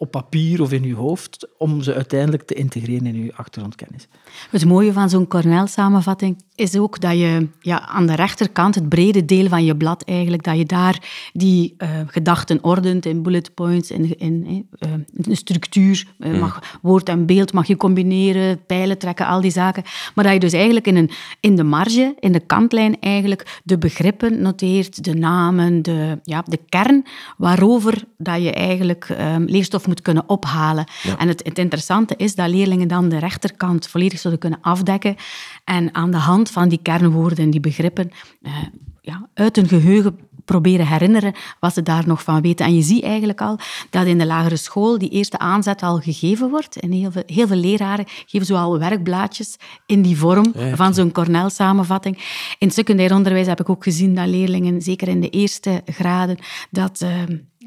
op 0.00 0.10
papier 0.10 0.62
of 0.62 0.72
in 0.72 0.82
je 0.82 0.94
hoofd 0.94 1.48
om 1.58 1.82
ze 1.82 1.94
uiteindelijk 1.94 2.42
te 2.42 2.54
integreren 2.54 3.06
in 3.06 3.24
je 3.24 3.34
achtergrondkennis. 3.34 4.08
Het 4.50 4.64
mooie 4.64 4.92
van 4.92 5.10
zo'n 5.10 5.26
Cornell-samenvatting 5.26 6.36
is 6.54 6.76
ook 6.76 7.00
dat 7.00 7.12
je 7.12 7.48
ja, 7.60 7.88
aan 7.88 8.06
de 8.06 8.14
rechterkant, 8.14 8.74
het 8.74 8.88
brede 8.88 9.24
deel 9.24 9.48
van 9.48 9.64
je 9.64 9.76
blad 9.76 10.02
eigenlijk, 10.04 10.42
dat 10.42 10.56
je 10.56 10.64
daar 10.64 11.30
die 11.32 11.74
eh, 11.76 11.88
gedachten 12.06 12.64
ordent 12.64 13.06
in 13.06 13.22
bullet 13.22 13.54
points, 13.54 13.90
in, 13.90 14.18
in, 14.18 14.68
een 14.78 15.36
structuur, 15.36 16.06
mag, 16.18 16.78
woord 16.82 17.08
en 17.08 17.26
beeld 17.26 17.52
mag 17.52 17.66
je 17.66 17.76
combineren, 17.76 18.64
pijlen 18.66 18.98
trekken, 18.98 19.26
al 19.26 19.40
die 19.40 19.50
zaken. 19.50 19.82
Maar 20.14 20.24
dat 20.24 20.32
je 20.32 20.40
dus 20.40 20.52
eigenlijk 20.52 20.86
in, 20.86 20.96
een, 20.96 21.10
in 21.40 21.56
de 21.56 21.64
marge, 21.64 22.14
in 22.18 22.32
de 22.32 22.40
kantlijn 22.40 23.00
eigenlijk, 23.00 23.60
de 23.64 23.78
begrippen 23.78 24.42
noteert, 24.42 25.04
de 25.04 25.14
namen, 25.14 25.82
de, 25.82 26.18
ja, 26.22 26.42
de 26.46 26.58
kern 26.68 27.06
waarover 27.36 28.04
dat 28.16 28.42
je 28.42 28.52
eigenlijk 28.52 29.04
ehm, 29.08 29.44
leerstof 29.44 29.88
moet 29.90 30.02
kunnen 30.02 30.28
ophalen. 30.28 30.86
En 31.18 31.28
het, 31.28 31.44
het 31.44 31.58
interessante 31.58 32.14
is 32.16 32.34
dat 32.34 32.48
leerlingen 32.48 32.88
dan 32.88 33.08
de 33.08 33.18
rechterkant 33.18 33.86
volledig 33.86 34.18
zouden 34.18 34.42
kunnen 34.42 34.60
afdekken 34.62 35.16
en 35.64 35.94
aan 35.94 36.10
de 36.10 36.16
hand 36.16 36.50
van 36.50 36.68
die 36.68 36.80
kernwoorden 36.82 37.44
en 37.44 37.50
die 37.50 37.60
begrippen 37.60 38.10
eh, 38.42 38.52
ja, 39.00 39.28
uit 39.34 39.56
hun 39.56 39.68
geheugen 39.68 40.18
proberen 40.44 40.86
herinneren 40.86 41.34
wat 41.60 41.74
ze 41.74 41.82
daar 41.82 42.06
nog 42.06 42.22
van 42.22 42.40
weten. 42.40 42.66
En 42.66 42.74
je 42.74 42.82
ziet 42.82 43.02
eigenlijk 43.02 43.40
al 43.40 43.58
dat 43.90 44.06
in 44.06 44.18
de 44.18 44.26
lagere 44.26 44.56
school 44.56 44.98
die 44.98 45.08
eerste 45.08 45.38
aanzet 45.38 45.82
al 45.82 45.98
gegeven 45.98 46.50
wordt. 46.50 46.80
En 46.80 46.92
heel 46.92 47.10
veel, 47.10 47.22
heel 47.26 47.46
veel 47.46 47.56
leraren 47.56 48.04
geven 48.26 48.46
zo 48.46 48.54
al 48.54 48.78
werkblaadjes 48.78 49.56
in 49.86 50.02
die 50.02 50.16
vorm 50.16 50.52
van 50.74 50.94
zo'n 50.94 51.12
Cornell-samenvatting. 51.12 52.16
In 52.58 52.66
het 52.66 52.76
secundair 52.76 53.14
onderwijs 53.14 53.46
heb 53.46 53.60
ik 53.60 53.68
ook 53.68 53.82
gezien 53.82 54.14
dat 54.14 54.26
leerlingen, 54.26 54.82
zeker 54.82 55.08
in 55.08 55.20
de 55.20 55.30
eerste 55.30 55.82
graden, 55.86 56.38
dat... 56.70 57.00
eh, 57.00 57.22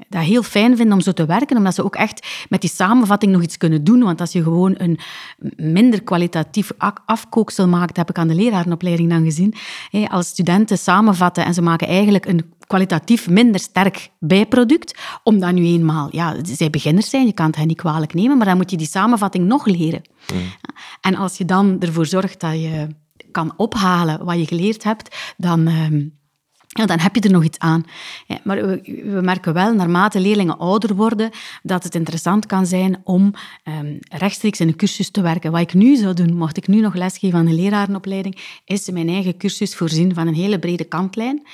dat 0.10 0.24
heel 0.24 0.44
fijn 0.44 0.78
vinden 0.78 0.94
om 0.94 1.02
zo 1.02 1.12
te 1.12 1.26
werken, 1.26 1.58
omdat 1.58 1.76
ze 1.76 1.84
ook 1.84 1.96
echt 1.96 2.28
met 2.50 2.62
die 2.62 2.70
samenvatting 2.70 3.32
nog 3.32 3.42
iets 3.42 3.58
kunnen 3.58 3.84
doen. 3.84 4.04
Want 4.04 4.22
als 4.22 4.32
je 4.32 4.44
gewoon 4.44 4.76
een 4.78 5.00
minder 5.56 6.04
kwalitatief 6.04 6.72
afkooksel 7.06 7.68
maakt, 7.68 7.98
heb 7.98 8.10
ik 8.10 8.18
aan 8.18 8.28
de 8.28 8.36
lerarenopleiding 8.36 9.10
dan 9.10 9.24
gezien, 9.24 9.54
als 10.08 10.28
studenten 10.28 10.78
samenvatten 10.78 11.46
en 11.46 11.54
ze 11.54 11.62
maken 11.62 11.88
eigenlijk 11.88 12.26
een 12.26 12.54
kwalitatief 12.68 13.30
minder 13.30 13.60
sterk 13.60 14.10
bijproduct, 14.20 15.00
omdat 15.24 15.54
nu 15.54 15.66
eenmaal, 15.66 16.08
ja, 16.12 16.36
zij 16.44 16.70
beginners 16.70 17.10
zijn, 17.10 17.26
je 17.26 17.34
kan 17.34 17.46
het 17.46 17.56
hen 17.56 17.68
niet 17.68 17.78
kwalijk 17.78 18.14
nemen, 18.14 18.38
maar 18.38 18.46
dan 18.46 18.58
moet 18.58 18.72
je 18.72 18.78
die 18.78 18.88
samenvatting 18.88 19.46
nog 19.46 19.66
leren. 19.66 20.02
En 21.02 21.16
als 21.16 21.38
je 21.38 21.46
dan 21.46 21.80
ervoor 21.80 22.06
zorgt 22.06 22.40
dat 22.40 22.54
je 22.54 22.88
kan 23.32 23.54
ophalen 23.58 24.26
wat 24.26 24.38
je 24.38 24.46
geleerd 24.46 24.84
hebt, 24.84 25.34
dan... 25.38 25.68
ehm, 25.68 26.02
ja, 26.74 26.86
dan 26.86 27.00
heb 27.00 27.16
je 27.16 27.22
er 27.22 27.32
nog 27.32 27.44
iets 27.44 27.60
aan. 27.60 27.86
Ja, 28.28 28.40
maar 28.44 28.58
we, 28.58 29.20
merken 29.24 29.54
wel, 29.54 29.74
naarmate 29.74 30.20
leerlingen 30.20 30.58
ouder 30.58 30.96
worden, 30.96 31.30
dat 31.64 31.84
het 31.84 31.96
interessant 31.96 32.46
kan 32.46 32.66
zijn 32.66 33.02
om 33.04 33.34
ehm, 33.64 33.98
rechtstreeks 34.10 34.60
in 34.60 34.68
een 34.68 34.76
cursus 34.76 35.10
te 35.10 35.22
werken. 35.22 35.52
Wat 35.52 35.62
ik 35.62 35.74
nu 35.74 35.96
zou 35.96 36.14
doen, 36.14 36.36
mocht 36.36 36.58
ik 36.58 36.68
nu 36.68 36.80
nog 36.80 36.94
lesgeven 36.94 37.40
aan 37.40 37.48
een 37.48 37.56
lerarenopleiding, 37.56 38.38
is 38.66 38.90
mijn 38.90 39.10
eigen 39.10 39.38
cursus 39.38 39.76
voorzien 39.76 40.14
van 40.14 40.28
een 40.28 40.34
hele 40.34 40.60
brede 40.60 40.84
kantlijn. 40.84 41.48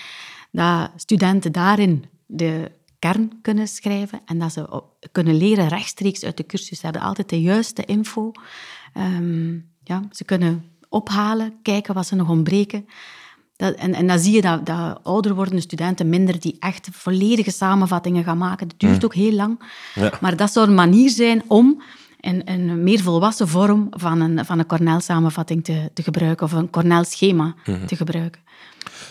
Dat 0.51 0.91
studenten 0.95 1.51
daarin 1.51 2.05
de 2.25 2.71
kern 2.99 3.39
kunnen 3.41 3.67
schrijven 3.67 4.21
en 4.25 4.39
dat 4.39 4.53
ze 4.53 4.83
kunnen 5.11 5.35
leren 5.35 5.67
rechtstreeks 5.67 6.23
uit 6.23 6.37
de 6.37 6.45
cursus. 6.45 6.79
Ze 6.79 6.83
hebben 6.85 7.01
altijd 7.01 7.29
de 7.29 7.41
juiste 7.41 7.85
info. 7.85 8.31
Ehm, 8.93 9.53
ja, 9.83 10.03
ze 10.11 10.23
kunnen 10.23 10.65
ophalen, 10.89 11.53
kijken 11.61 11.93
wat 11.93 12.07
ze 12.07 12.15
nog 12.15 12.29
ontbreken. 12.29 12.87
Dat, 13.59 13.75
en, 13.75 13.93
en 13.93 14.07
dan 14.07 14.19
zie 14.19 14.35
je 14.35 14.41
dat, 14.41 14.65
dat 14.65 14.99
ouder 15.03 15.35
wordende 15.35 15.61
studenten 15.61 16.09
minder 16.09 16.39
die 16.39 16.55
echt 16.59 16.89
volledige 16.91 17.51
samenvattingen 17.51 18.23
gaan 18.23 18.37
maken. 18.37 18.67
Dat 18.67 18.79
duurt 18.79 19.05
ook 19.05 19.13
heel 19.13 19.31
lang. 19.33 19.59
Maar 20.21 20.35
dat 20.35 20.51
zou 20.51 20.67
een 20.67 20.73
manier 20.73 21.09
zijn 21.09 21.43
om 21.47 21.81
een, 22.19 22.41
een 22.51 22.83
meer 22.83 22.99
volwassen 22.99 23.47
vorm 23.47 23.87
van 23.89 24.21
een, 24.21 24.45
van 24.45 24.59
een 24.59 24.65
Cornell-samenvatting 24.65 25.63
te, 25.63 25.89
te 25.93 26.03
gebruiken, 26.03 26.45
of 26.45 26.51
een 26.51 26.69
Cornell-schema 26.69 27.55
te 27.85 27.95
gebruiken. 27.95 28.41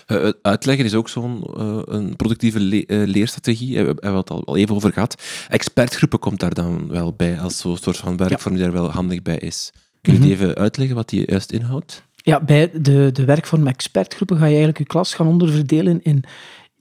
Eh, 0.07 0.29
uitleggen 0.43 0.85
is 0.85 0.95
ook 0.95 1.09
zo'n 1.09 1.43
eh, 1.57 1.79
een 1.85 2.17
productieve 2.17 2.61
le- 2.61 2.85
eh, 2.87 3.07
leerstrategie. 3.07 3.75
Daar 3.75 3.85
hebben 3.85 4.13
we 4.13 4.19
het 4.19 4.31
al, 4.31 4.45
al 4.45 4.57
even 4.57 4.75
over 4.75 4.93
gehad. 4.93 5.23
Expertgroepen 5.49 6.19
komt 6.19 6.41
daar 6.41 6.55
dan 6.55 6.89
wel 6.89 7.13
bij, 7.13 7.41
als 7.41 7.59
zo'n 7.59 7.77
soort 7.77 7.97
van 7.97 8.17
werkvorm 8.17 8.55
die 8.55 8.63
daar 8.63 8.73
wel 8.73 8.91
handig 8.91 9.23
bij 9.23 9.39
is. 9.39 9.73
Kun 10.01 10.13
je 10.13 10.21
die 10.21 10.31
even 10.31 10.55
uitleggen 10.55 10.97
wat 10.97 11.09
die 11.09 11.31
juist 11.31 11.53
inhoudt? 11.53 12.07
Ja, 12.29 12.41
bij 12.41 12.71
de, 12.81 13.11
de 13.13 13.25
werkvorm 13.25 13.67
expertgroepen 13.67 14.37
ga 14.37 14.43
je 14.45 14.49
eigenlijk 14.49 14.79
je 14.79 14.85
klas 14.85 15.15
gaan 15.15 15.27
onderverdelen 15.27 16.03
in 16.03 16.25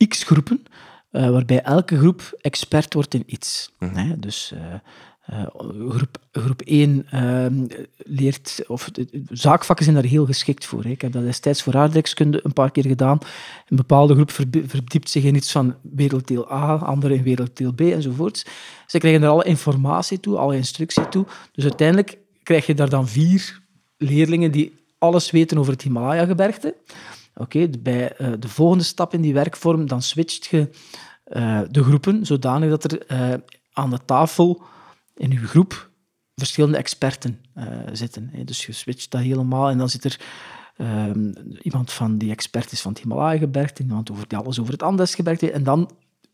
x-groepen, 0.08 0.64
eh, 1.12 1.30
waarbij 1.30 1.62
elke 1.62 1.98
groep 1.98 2.38
expert 2.42 2.94
wordt 2.94 3.14
in 3.14 3.24
iets. 3.26 3.72
Hè? 3.80 4.20
Dus 4.20 4.54
eh, 4.54 4.74
eh, 5.40 5.48
groep, 5.90 6.18
groep 6.32 6.62
1 6.62 7.06
ehm, 7.10 7.66
leert, 7.98 8.64
of 8.68 8.90
de- 8.90 9.24
zaakvakken 9.30 9.86
zijn 9.86 9.98
daar 9.98 10.10
heel 10.10 10.26
geschikt 10.26 10.66
voor. 10.66 10.84
Hè? 10.84 10.90
Ik 10.90 11.02
heb 11.02 11.12
dat 11.12 11.24
destijds 11.24 11.64
voor 11.64 11.78
aardrijkskunde 11.78 12.40
een 12.44 12.54
paar 12.54 12.72
keer 12.72 12.86
gedaan. 12.86 13.18
Een 13.68 13.78
bepaalde 13.78 14.14
groep 14.14 14.32
verdiept 14.66 15.10
zich 15.10 15.24
in 15.24 15.36
iets 15.36 15.52
van 15.52 15.76
werelddeel 15.82 16.52
A, 16.52 16.76
andere 16.76 17.16
in 17.16 17.24
werelddeel 17.24 17.74
B 17.74 17.82
enzovoorts. 17.82 18.46
Ze 18.88 18.98
krijgen 18.98 19.24
er 19.24 19.30
alle 19.30 19.44
informatie 19.44 20.20
toe, 20.20 20.38
alle 20.38 20.56
instructie 20.56 21.10
toe. 21.10 21.26
Dus 21.52 21.64
uiteindelijk 21.64 22.18
krijg 22.44 22.66
je 22.66 22.74
daar 22.74 22.90
dan 22.90 23.08
vier 23.08 23.62
leerlingen 23.98 24.52
die 24.52 24.86
alles 24.98 25.32
weten 25.32 25.58
over 25.58 25.72
het 25.72 25.82
Himalaya-gebergte. 25.82 26.76
Oké, 27.36 27.70
bij 27.80 28.16
eh, 28.16 28.32
de 28.40 28.48
volgende 28.48 28.84
stap 28.84 29.14
in 29.14 29.22
die 29.22 29.34
werkvorm, 29.34 29.88
dan 29.88 30.02
switcht 30.02 30.46
je 30.46 30.70
eh, 31.24 31.62
de 31.70 31.84
groepen 31.84 32.26
zodanig 32.26 32.70
dat 32.70 32.92
er 32.92 33.06
eh, 33.06 33.34
aan 33.72 33.90
de 33.90 34.00
tafel 34.06 34.64
in 35.16 35.32
je 35.32 35.38
groep 35.38 35.90
verschillende 36.36 36.78
experten 36.78 37.42
zitten. 37.92 38.30
hè. 38.32 38.44
Dus 38.44 38.66
je 38.66 38.72
switcht 38.72 39.12
dat 39.12 39.22
helemaal 39.22 39.70
en 39.70 39.78
dan 39.78 39.90
zit 39.90 40.04
er 40.04 40.20
ehm, 40.76 41.34
iemand 41.62 41.92
van 41.92 42.18
die 42.18 42.32
expert 42.32 42.72
is 42.72 42.82
van 42.82 42.92
het 42.92 43.02
Himalaya-gebergte, 43.02 43.84
iemand 43.84 44.12
over, 44.12 44.28
die 44.28 44.38
alles 44.38 44.60
over 44.60 44.74
het 44.74 44.84
Andesgebergte 44.84 45.52
en 45.52 45.64
dan 45.64 45.92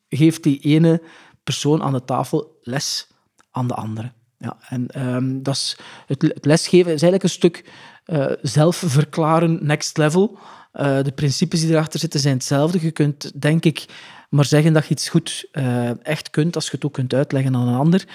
geeft 0.09 0.43
die 0.43 0.59
ene 0.59 1.01
persoon 1.43 1.83
aan 1.83 1.93
de 1.93 2.05
tafel 2.05 2.59
les 2.61 3.07
aan 3.51 3.67
de 3.67 3.73
andere. 3.73 4.11
Ja, 4.37 4.57
en 4.69 4.87
ehm, 4.87 5.41
dat 5.41 5.55
is 5.55 5.77
het, 6.05 6.21
het 6.21 6.45
lesgeven 6.45 6.93
is 6.93 7.01
eigenlijk 7.01 7.23
een 7.23 7.29
stuk 7.29 7.71
eh, 8.05 8.25
zelfverklaren, 8.41 9.59
next 9.61 9.97
level. 9.97 10.37
Eh, 10.73 11.03
de 11.03 11.11
principes 11.11 11.61
die 11.61 11.69
erachter 11.69 11.99
zitten 11.99 12.19
zijn 12.19 12.33
hetzelfde. 12.33 12.81
Je 12.81 12.91
kunt, 12.91 13.41
denk 13.41 13.65
ik, 13.65 13.85
maar 14.29 14.45
zeggen 14.45 14.73
dat 14.73 14.85
je 14.85 14.91
iets 14.91 15.09
goed 15.09 15.47
eh, 15.51 16.05
echt 16.05 16.29
kunt, 16.29 16.55
als 16.55 16.65
je 16.65 16.71
het 16.71 16.85
ook 16.85 16.93
kunt 16.93 17.13
uitleggen 17.13 17.55
aan 17.55 17.67
een 17.67 17.75
ander. 17.75 18.05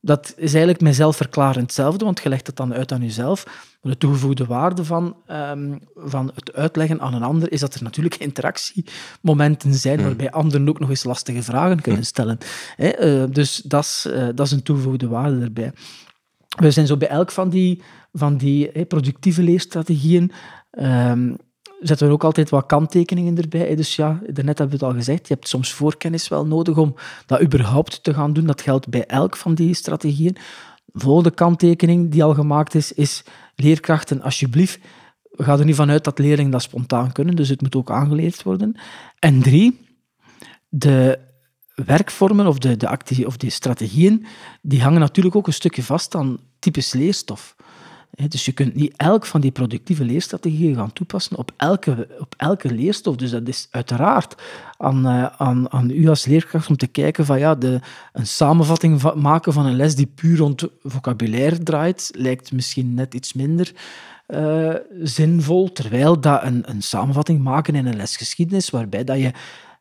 Dat 0.00 0.34
is 0.36 0.50
eigenlijk 0.50 0.80
met 0.80 0.94
zelfverklaren 0.94 1.62
hetzelfde, 1.62 2.04
want 2.04 2.22
je 2.22 2.28
legt 2.28 2.46
het 2.46 2.56
dan 2.56 2.74
uit 2.74 2.92
aan 2.92 3.02
jezelf. 3.02 3.44
Maar 3.82 3.92
de 3.92 3.98
toegevoegde 3.98 4.46
waarde 4.46 4.84
van, 4.84 5.16
ehm, 5.26 5.78
van 5.94 6.30
het 6.34 6.52
uitleggen 6.54 7.00
aan 7.00 7.14
een 7.14 7.22
ander 7.22 7.52
is 7.52 7.60
dat 7.60 7.74
er 7.74 7.82
natuurlijk 7.82 8.16
interactiemomenten 8.16 9.74
zijn 9.74 10.02
waarbij 10.02 10.30
anderen 10.30 10.68
ook 10.68 10.80
nog 10.80 10.88
eens 10.88 11.04
lastige 11.04 11.42
vragen 11.42 11.80
kunnen 11.80 12.04
stellen. 12.04 12.38
Hè, 12.76 12.88
eh, 12.88 13.24
dus 13.30 13.56
dat 13.64 13.82
is, 13.82 14.08
dat 14.34 14.46
is 14.46 14.52
een 14.52 14.62
toegevoegde 14.62 15.08
waarde 15.08 15.40
erbij. 15.40 15.72
We 16.56 16.70
zijn 16.70 16.86
zo 16.86 16.96
bij 16.96 17.08
elk 17.08 17.30
van 17.30 17.50
die, 17.50 17.82
van 18.16 18.36
die 18.36 18.84
productieve 18.84 19.42
leerstrategieën 19.42 20.32
ehm, 20.70 21.34
zetten 21.80 22.06
we 22.06 22.12
ook 22.12 22.24
altijd 22.24 22.50
wat 22.50 22.66
kanttekeningen 22.66 23.36
erbij. 23.36 23.74
Dus 23.74 23.96
ja, 23.96 24.20
daarnet 24.26 24.58
hebben 24.58 24.78
we 24.78 24.84
het 24.84 24.94
al 24.94 24.98
gezegd, 24.98 25.28
je 25.28 25.34
hebt 25.34 25.48
soms 25.48 25.72
voorkennis 25.72 26.28
wel 26.28 26.46
nodig 26.46 26.76
om 26.76 26.94
dat 27.26 27.42
überhaupt 27.42 28.02
te 28.02 28.14
gaan 28.14 28.32
doen. 28.32 28.46
Dat 28.46 28.60
geldt 28.60 28.88
bij 28.88 29.06
elk 29.06 29.36
van 29.36 29.54
die 29.54 29.74
strategieën. 29.74 30.36
De 30.84 31.00
volgende 31.00 31.30
kanttekening 31.30 32.10
die 32.10 32.24
al 32.24 32.34
gemaakt 32.34 32.74
is, 32.74 32.92
is 32.92 33.24
leerkrachten, 33.54 34.22
alsjeblieft, 34.22 34.78
ga 35.30 35.58
er 35.58 35.64
niet 35.64 35.74
vanuit 35.74 36.04
dat 36.04 36.18
leerlingen 36.18 36.50
dat 36.50 36.62
spontaan 36.62 37.12
kunnen, 37.12 37.36
dus 37.36 37.48
het 37.48 37.62
moet 37.62 37.76
ook 37.76 37.90
aangeleerd 37.90 38.42
worden. 38.42 38.76
En 39.18 39.42
drie, 39.42 39.86
de 40.68 41.18
werkvormen 41.74 42.46
of 42.46 42.58
de, 42.58 42.76
de, 42.76 43.26
of 43.26 43.36
de 43.36 43.50
strategieën, 43.50 44.26
die 44.62 44.82
hangen 44.82 45.00
natuurlijk 45.00 45.36
ook 45.36 45.46
een 45.46 45.52
stukje 45.52 45.82
vast 45.82 46.14
aan 46.14 46.38
types 46.58 46.92
leerstof. 46.92 47.56
Dus 48.28 48.44
je 48.44 48.52
kunt 48.52 48.74
niet 48.74 48.94
elk 48.96 49.26
van 49.26 49.40
die 49.40 49.50
productieve 49.50 50.04
leerstrategieën 50.04 50.74
gaan 50.74 50.92
toepassen 50.92 51.36
op 51.36 51.52
elke, 51.56 52.08
op 52.18 52.34
elke 52.36 52.74
leerstof. 52.74 53.16
Dus 53.16 53.30
dat 53.30 53.48
is 53.48 53.68
uiteraard 53.70 54.34
aan, 54.76 55.06
uh, 55.06 55.26
aan, 55.26 55.72
aan 55.72 55.90
u 55.90 56.08
als 56.08 56.24
leerkracht 56.24 56.68
om 56.68 56.76
te 56.76 56.86
kijken 56.86 57.26
van 57.26 57.38
ja, 57.38 57.54
de, 57.54 57.80
een 58.12 58.26
samenvatting 58.26 59.14
maken 59.14 59.52
van 59.52 59.66
een 59.66 59.76
les 59.76 59.94
die 59.94 60.06
puur 60.14 60.36
rond 60.36 60.68
vocabulaire 60.82 61.58
draait, 61.58 62.10
lijkt 62.16 62.52
misschien 62.52 62.94
net 62.94 63.14
iets 63.14 63.32
minder 63.32 63.72
uh, 64.28 64.74
zinvol, 65.02 65.72
terwijl 65.72 66.20
dat 66.20 66.42
een, 66.42 66.62
een 66.66 66.82
samenvatting 66.82 67.42
maken 67.42 67.74
in 67.74 67.86
een 67.86 67.96
lesgeschiedenis, 67.96 68.70
waarbij 68.70 69.04
dat 69.04 69.18
je 69.18 69.32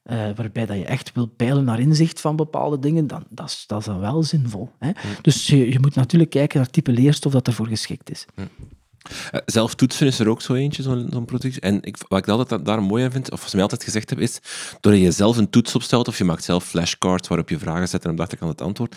uh, 0.04 0.30
waarbij 0.36 0.66
dat 0.66 0.78
je 0.78 0.86
echt 0.86 1.12
wilt 1.13 1.36
peilen 1.36 1.63
naar 1.63 1.80
inzicht 1.80 2.22
van 2.22 2.36
bepaalde 2.36 2.80
dingen, 2.80 3.08
dan, 3.08 3.24
dat, 3.30 3.50
is, 3.50 3.63
dat 3.68 3.80
is 3.80 3.86
dan 3.86 4.00
wel 4.00 4.24
zinvol. 4.24 4.70
Hè? 4.80 4.92
Dus 5.22 5.48
je, 5.48 5.72
je, 5.72 5.80
moet 5.80 5.96
natuurlijk 5.96 6.32
kijken 6.32 6.58
naar 6.58 6.66
het 6.66 6.76
type 6.76 6.92
leerstof 6.92 7.32
dat 7.32 7.48
ervoor 7.48 7.68
geschikt 7.68 8.12
is. 8.12 8.26
Uh, 8.36 9.42
zelf 9.46 9.76
toetsen 9.76 10.08
is 10.08 10.20
er 10.20 10.28
ook 10.28 10.42
zo 10.42 10.54
eentje, 10.54 10.84
zo'n 10.84 11.08
zo 11.12 11.22
product. 11.22 11.60
En 11.60 11.82
ik, 11.82 11.98
wat 12.08 12.20
ik 12.20 12.28
altijd 12.28 12.66
daar 12.66 12.84
mooi 12.84 13.04
aan 13.04 13.12
vind, 13.12 13.32
of 13.32 13.39
wat 13.39 13.50
ze 13.50 13.56
mij 13.56 13.63
altijd 13.63 13.84
gezegd 13.84 14.10
hebben, 14.10 14.28
is 14.28 14.39
doordat 14.80 15.02
je 15.02 15.12
zelf 15.12 15.38
een 15.38 15.50
toets 15.50 15.76
opstelt, 15.76 16.08
of 16.08 16.18
je 16.18 16.24
maakt 16.24 16.44
zelf 16.44 16.66
flashcards 16.66 17.28
waarop 17.28 17.50
je 17.50 17.60
vragen 17.60 17.88
zet 17.88 18.02
en 18.02 18.08
dan 18.08 18.18
dacht 18.18 18.32
ik 18.32 18.42
aan 18.42 18.48
het 18.48 18.62
antwoord, 18.62 18.96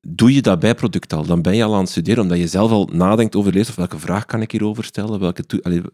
doe 0.00 0.34
je 0.34 0.42
dat 0.42 0.60
bij 0.60 0.74
product 0.74 1.12
al. 1.12 1.24
Dan 1.24 1.42
ben 1.42 1.56
je 1.56 1.64
al 1.64 1.74
aan 1.74 1.80
het 1.80 1.90
studeren, 1.90 2.22
omdat 2.22 2.38
je 2.38 2.46
zelf 2.46 2.70
al 2.70 2.88
nadenkt 2.92 3.36
over 3.36 3.52
lezen, 3.52 3.68
of 3.68 3.74
welke 3.74 3.98
vraag 3.98 4.24
kan 4.24 4.42
ik 4.42 4.50
hierover 4.50 4.84
stellen, 4.84 5.20
welke 5.20 5.44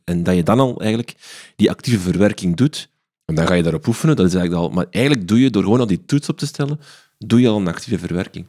en 0.05 0.23
dat 0.23 0.35
je 0.35 0.43
dan 0.43 0.61
al 0.61 0.81
eigenlijk 0.81 1.15
die 1.57 1.71
actieve 1.71 2.01
verwerking 2.01 2.57
doet, 2.57 2.90
en 3.31 3.37
dan 3.37 3.47
ga 3.47 3.55
je 3.55 3.63
daarop 3.63 3.87
oefenen, 3.87 4.17
dat 4.17 4.27
is 4.27 4.35
eigenlijk 4.35 4.63
al... 4.63 4.71
Maar 4.71 4.87
eigenlijk 4.91 5.29
doe 5.29 5.41
je, 5.41 5.51
door 5.51 5.63
gewoon 5.63 5.81
al 5.81 5.87
die 5.87 6.05
toets 6.07 6.29
op 6.29 6.39
te 6.39 6.47
stellen, 6.47 6.81
doe 7.19 7.41
je 7.41 7.49
al 7.49 7.57
een 7.57 7.69
actieve 7.69 7.99
verwerking. 7.99 8.47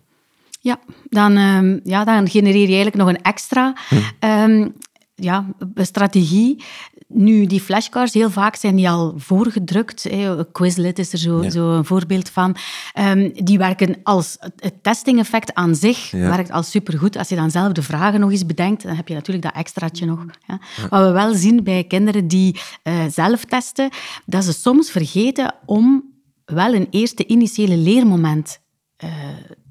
Ja, 0.61 0.79
dan, 1.09 1.37
uh, 1.37 1.77
ja, 1.83 2.03
dan 2.03 2.29
genereer 2.29 2.67
je 2.67 2.75
eigenlijk 2.75 2.95
nog 2.95 3.07
een 3.07 3.21
extra 3.21 3.75
hm. 3.89 4.25
um, 4.25 4.73
ja, 5.21 5.45
strategie. 5.75 6.63
Nu, 7.07 7.45
die 7.45 7.61
flashcards, 7.61 8.13
heel 8.13 8.29
vaak 8.29 8.55
zijn 8.55 8.75
die 8.75 8.89
al 8.89 9.13
voorgedrukt. 9.17 10.09
Quizlet 10.51 10.99
is 10.99 11.13
er 11.13 11.19
zo, 11.19 11.49
zo 11.49 11.71
een 11.71 11.85
voorbeeld 11.85 12.29
van. 12.29 12.55
Um, 12.99 13.31
die 13.33 13.57
werken 13.57 13.95
als... 14.03 14.37
Het 14.55 14.83
testing-effect 14.83 15.53
aan 15.53 15.75
zich 15.75 16.11
werkt 16.11 16.51
al 16.51 16.63
supergoed. 16.63 17.17
Als 17.17 17.29
je 17.29 17.35
dan 17.35 17.51
zelf 17.51 17.71
de 17.71 17.81
vragen 17.81 18.19
nog 18.19 18.31
eens 18.31 18.45
bedenkt, 18.45 18.83
dan 18.83 18.95
heb 18.95 19.07
je 19.07 19.13
natuurlijk 19.13 19.45
dat 19.45 19.55
extraatje 19.55 20.05
nog. 20.05 20.25
Ja. 20.47 20.59
Wat 20.89 21.05
we 21.07 21.11
wel 21.11 21.33
zien 21.33 21.63
bij 21.63 21.83
kinderen 21.83 22.27
die 22.27 22.59
uh, 22.83 22.93
zelf 23.09 23.45
testen, 23.45 23.89
dat 24.25 24.43
ze 24.43 24.53
soms 24.53 24.91
vergeten 24.91 25.55
om 25.65 26.03
wel 26.45 26.73
een 26.73 26.87
eerste 26.89 27.27
initiële 27.27 27.77
leermoment 27.77 28.59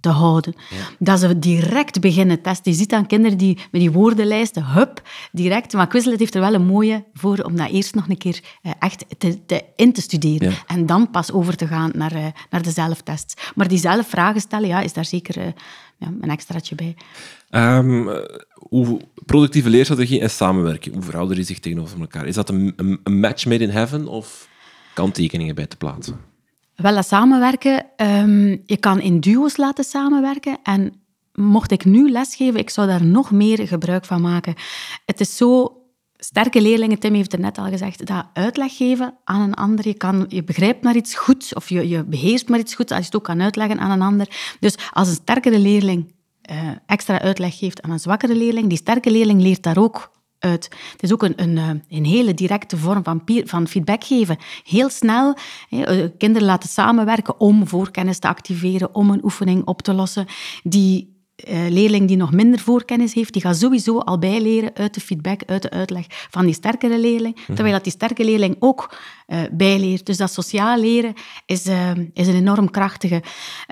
te 0.00 0.08
houden. 0.08 0.54
Dat 0.98 1.20
ze 1.20 1.38
direct 1.38 2.00
beginnen 2.00 2.40
testen. 2.40 2.72
Je 2.72 2.78
ziet 2.78 2.92
aan 2.92 3.06
kinderen 3.06 3.38
die 3.38 3.58
met 3.70 3.80
die 3.80 3.90
woordenlijsten, 3.90 4.64
hup, 4.64 5.02
direct. 5.32 5.72
Maar 5.72 5.86
Quizlet 5.86 6.18
heeft 6.18 6.34
er 6.34 6.40
wel 6.40 6.54
een 6.54 6.66
mooie 6.66 7.04
voor 7.14 7.38
om 7.38 7.56
dat 7.56 7.70
eerst 7.70 7.94
nog 7.94 8.08
een 8.08 8.18
keer 8.18 8.40
uh, 8.62 8.72
echt 8.78 9.04
te, 9.18 9.46
te, 9.46 9.64
in 9.76 9.92
te 9.92 10.00
studeren. 10.00 10.52
En 10.66 10.86
dan 10.86 11.10
pas 11.10 11.32
over 11.32 11.56
te 11.56 11.66
gaan 11.66 11.90
naar, 11.94 12.16
uh, 12.16 12.26
naar 12.50 12.62
de 12.62 12.70
zelftests. 12.70 13.34
Maar 13.54 13.68
die 13.68 13.78
zelf 13.78 14.08
vragen 14.08 14.40
stellen, 14.40 14.68
ja, 14.68 14.80
is 14.80 14.92
daar 14.92 15.04
zeker 15.04 15.54
ja, 15.98 16.12
een 16.20 16.30
extraatje 16.30 16.74
bij. 16.74 16.96
Um, 17.50 18.08
hoe 18.54 19.00
productieve 19.26 19.70
leerstrategie 19.70 20.20
en 20.20 20.30
samenwerking, 20.30 20.94
hoe 20.94 21.04
verhouden 21.04 21.36
die 21.36 21.44
zich 21.44 21.58
tegenover 21.58 22.00
elkaar? 22.00 22.26
Is 22.26 22.34
dat 22.34 22.48
een, 22.48 22.72
een, 22.76 23.00
een 23.04 23.20
match 23.20 23.46
made 23.46 23.64
in 23.64 23.70
heaven 23.70 24.08
of 24.08 24.48
kanttekeningen 24.94 25.54
bij 25.54 25.66
te 25.66 25.76
plaatsen? 25.76 26.29
Wel, 26.82 26.94
dat 26.94 27.06
samenwerken, 27.06 27.86
um, 27.96 28.62
je 28.66 28.76
kan 28.76 29.00
in 29.00 29.20
duo's 29.20 29.56
laten 29.56 29.84
samenwerken. 29.84 30.58
En 30.62 30.92
mocht 31.32 31.70
ik 31.70 31.84
nu 31.84 32.10
lesgeven, 32.10 32.60
ik 32.60 32.70
zou 32.70 32.86
daar 32.86 33.04
nog 33.04 33.30
meer 33.30 33.66
gebruik 33.68 34.04
van 34.04 34.20
maken. 34.20 34.54
Het 35.06 35.20
is 35.20 35.36
zo 35.36 35.76
sterke 36.16 36.62
leerlingen, 36.62 36.98
Tim 36.98 37.14
heeft 37.14 37.32
het 37.32 37.40
net 37.40 37.58
al 37.58 37.66
gezegd, 37.66 38.06
dat 38.06 38.26
uitleg 38.32 38.76
geven 38.76 39.14
aan 39.24 39.40
een 39.40 39.54
ander. 39.54 39.88
Je, 39.88 39.94
kan, 39.94 40.24
je 40.28 40.44
begrijpt 40.44 40.82
maar 40.82 40.96
iets 40.96 41.14
goed, 41.14 41.54
of 41.54 41.68
je, 41.68 41.88
je 41.88 42.04
beheerst 42.04 42.48
maar 42.48 42.58
iets 42.58 42.74
goed, 42.74 42.90
als 42.90 42.98
je 42.98 43.04
het 43.04 43.16
ook 43.16 43.24
kan 43.24 43.42
uitleggen 43.42 43.78
aan 43.78 43.90
een 43.90 44.02
ander. 44.02 44.56
Dus 44.60 44.74
als 44.92 45.08
een 45.08 45.14
sterkere 45.14 45.58
leerling 45.58 46.14
uh, 46.50 46.56
extra 46.86 47.20
uitleg 47.20 47.58
geeft 47.58 47.82
aan 47.82 47.90
een 47.90 48.00
zwakkere 48.00 48.34
leerling, 48.34 48.68
die 48.68 48.78
sterke 48.78 49.10
leerling 49.10 49.42
leert 49.42 49.62
daar 49.62 49.78
ook 49.78 50.10
Het 50.48 50.68
is 50.98 51.12
ook 51.12 51.22
een, 51.22 51.42
een, 51.42 51.58
eh, 51.58 51.98
een 51.98 52.04
hele 52.04 52.34
directe 52.34 52.76
vorm 52.76 53.04
van, 53.04 53.22
van 53.44 53.68
feedback 53.68 54.04
geven. 54.04 54.36
Heel 54.64 54.88
snel 54.88 55.36
eh, 55.70 56.04
kinderen 56.18 56.48
laten 56.48 56.68
samenwerken 56.68 57.40
om 57.40 57.68
voorkennis 57.68 58.18
te 58.18 58.28
activeren, 58.28 58.94
om 58.94 59.10
een 59.10 59.24
oefening 59.24 59.64
op 59.64 59.82
te 59.82 59.94
lossen. 59.94 60.26
Die 60.62 61.19
leerling 61.68 62.08
die 62.08 62.16
nog 62.16 62.32
minder 62.32 62.60
voorkennis 62.60 63.14
heeft, 63.14 63.32
die 63.32 63.42
gaat 63.42 63.56
sowieso 63.56 63.98
al 63.98 64.18
bijleren 64.18 64.74
uit 64.74 64.94
de 64.94 65.00
feedback, 65.00 65.40
uit 65.46 65.62
de 65.62 65.70
uitleg 65.70 66.04
van 66.08 66.44
die 66.44 66.54
sterkere 66.54 66.98
leerling, 66.98 67.34
mhm. 67.34 67.54
terwijl 67.54 67.74
dat 67.74 67.84
die 67.84 67.92
sterke 67.92 68.24
leerling 68.24 68.56
ook 68.58 68.98
uh, 69.28 69.38
bijleert. 69.52 70.06
Dus 70.06 70.16
dat 70.16 70.32
sociaal 70.32 70.78
leren 70.78 71.14
is, 71.46 71.66
uh, 71.66 71.90
is 72.12 72.26
een 72.26 72.34
enorm 72.34 72.70
krachtige. 72.70 73.22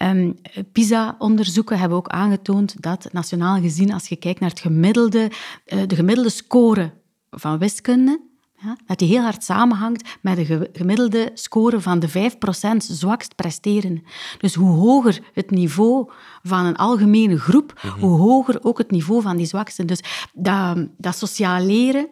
Um, 0.03 0.35
PISA-onderzoeken 0.73 1.79
hebben 1.79 1.99
ook 1.99 2.09
aangetoond 2.09 2.83
dat, 2.83 3.09
nationaal 3.13 3.61
gezien, 3.61 3.93
als 3.93 4.09
je 4.09 4.17
kijkt 4.17 4.41
naar 4.41 4.51
het 4.51 4.61
gemiddelde, 4.61 5.31
de 5.65 5.95
gemiddelde 5.95 6.31
score 6.31 6.93
van 7.31 7.59
wiskunde, 7.59 8.28
dat 8.87 8.99
die 8.99 9.09
heel 9.09 9.23
hard 9.23 9.45
samenhangt 9.45 10.19
met 10.21 10.37
de 10.37 10.71
gemiddelde 10.73 11.31
score 11.35 11.81
van 11.81 11.99
de 11.99 12.09
5% 12.09 12.13
zwakst 12.77 13.35
presteren. 13.35 14.05
Dus 14.39 14.55
hoe 14.55 14.71
hoger 14.71 15.21
het 15.33 15.51
niveau 15.51 16.11
van 16.43 16.65
een 16.65 16.77
algemene 16.77 17.39
groep, 17.39 17.81
mhm. 17.83 17.99
hoe 18.01 18.19
hoger 18.19 18.65
ook 18.65 18.79
het 18.79 18.91
niveau 18.91 19.23
van 19.23 19.37
die 19.37 19.47
zwaksten. 19.47 19.87
Dus 19.87 20.01
dat, 20.33 20.89
dat 20.97 21.17
sociaal 21.17 21.61
leren 21.61 22.09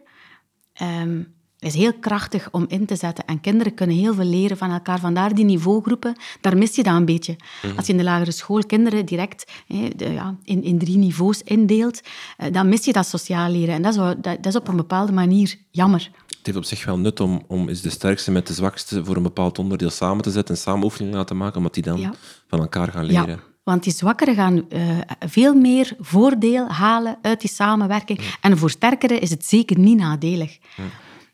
um, 0.82 1.34
is 1.66 1.74
heel 1.74 1.92
krachtig 2.00 2.48
om 2.50 2.64
in 2.68 2.86
te 2.86 2.96
zetten. 2.96 3.24
En 3.24 3.40
kinderen 3.40 3.74
kunnen 3.74 3.96
heel 3.96 4.14
veel 4.14 4.24
leren 4.24 4.56
van 4.56 4.70
elkaar. 4.70 5.00
Vandaar 5.00 5.34
die 5.34 5.44
niveaugroepen, 5.44 6.16
daar 6.40 6.56
mis 6.56 6.74
je 6.74 6.82
dat 6.82 6.94
een 6.94 7.04
beetje. 7.04 7.36
Mhm. 7.62 7.76
Als 7.76 7.86
je 7.86 7.92
in 7.92 7.98
de 7.98 8.04
lagere 8.04 8.30
school 8.30 8.66
kinderen 8.66 9.06
direct 9.06 9.52
de, 9.96 10.12
ja, 10.12 10.36
in, 10.44 10.62
in 10.62 10.78
drie 10.78 10.96
niveaus 10.96 11.42
indeelt, 11.42 12.00
eh, 12.36 12.52
dan 12.52 12.68
mis 12.68 12.84
je 12.84 12.92
dat 12.92 13.06
sociaal 13.06 13.50
leren. 13.50 13.74
En 13.74 13.82
dat 13.82 13.92
is, 13.92 13.98
dat, 13.98 14.22
dat 14.22 14.46
is 14.46 14.56
op 14.56 14.68
een 14.68 14.76
bepaalde 14.76 15.12
manier 15.12 15.56
jammer 15.70 16.10
het 16.46 16.54
heeft 16.54 16.72
op 16.72 16.76
zich 16.78 16.86
wel 16.86 16.98
nut 16.98 17.20
om, 17.20 17.42
om 17.46 17.68
is 17.68 17.80
de 17.80 17.90
sterkste 17.90 18.30
met 18.30 18.46
de 18.46 18.52
zwakste 18.52 19.04
voor 19.04 19.16
een 19.16 19.22
bepaald 19.22 19.58
onderdeel 19.58 19.90
samen 19.90 20.22
te 20.22 20.30
zetten 20.30 20.54
en 20.54 20.60
samen 20.60 20.84
oefeningen 20.84 21.16
laten 21.16 21.36
maken, 21.36 21.56
omdat 21.56 21.74
die 21.74 21.82
dan 21.82 22.14
van 22.48 22.60
elkaar 22.60 22.92
gaan 22.92 23.04
leren. 23.04 23.28
Ja. 23.28 23.38
Want 23.62 23.82
die 23.84 23.92
zwakkeren 23.92 24.34
gaan 24.34 24.64
uh, 24.68 24.98
veel 25.18 25.54
meer 25.54 25.94
voordeel 25.98 26.68
halen 26.68 27.18
uit 27.22 27.40
die 27.40 27.50
samenwerking. 27.50 28.20
En 28.40 28.58
voor 28.58 28.70
sterkeren 28.70 29.20
is 29.20 29.30
het 29.30 29.44
zeker 29.44 29.78
niet 29.78 29.98
nadelig. 29.98 30.58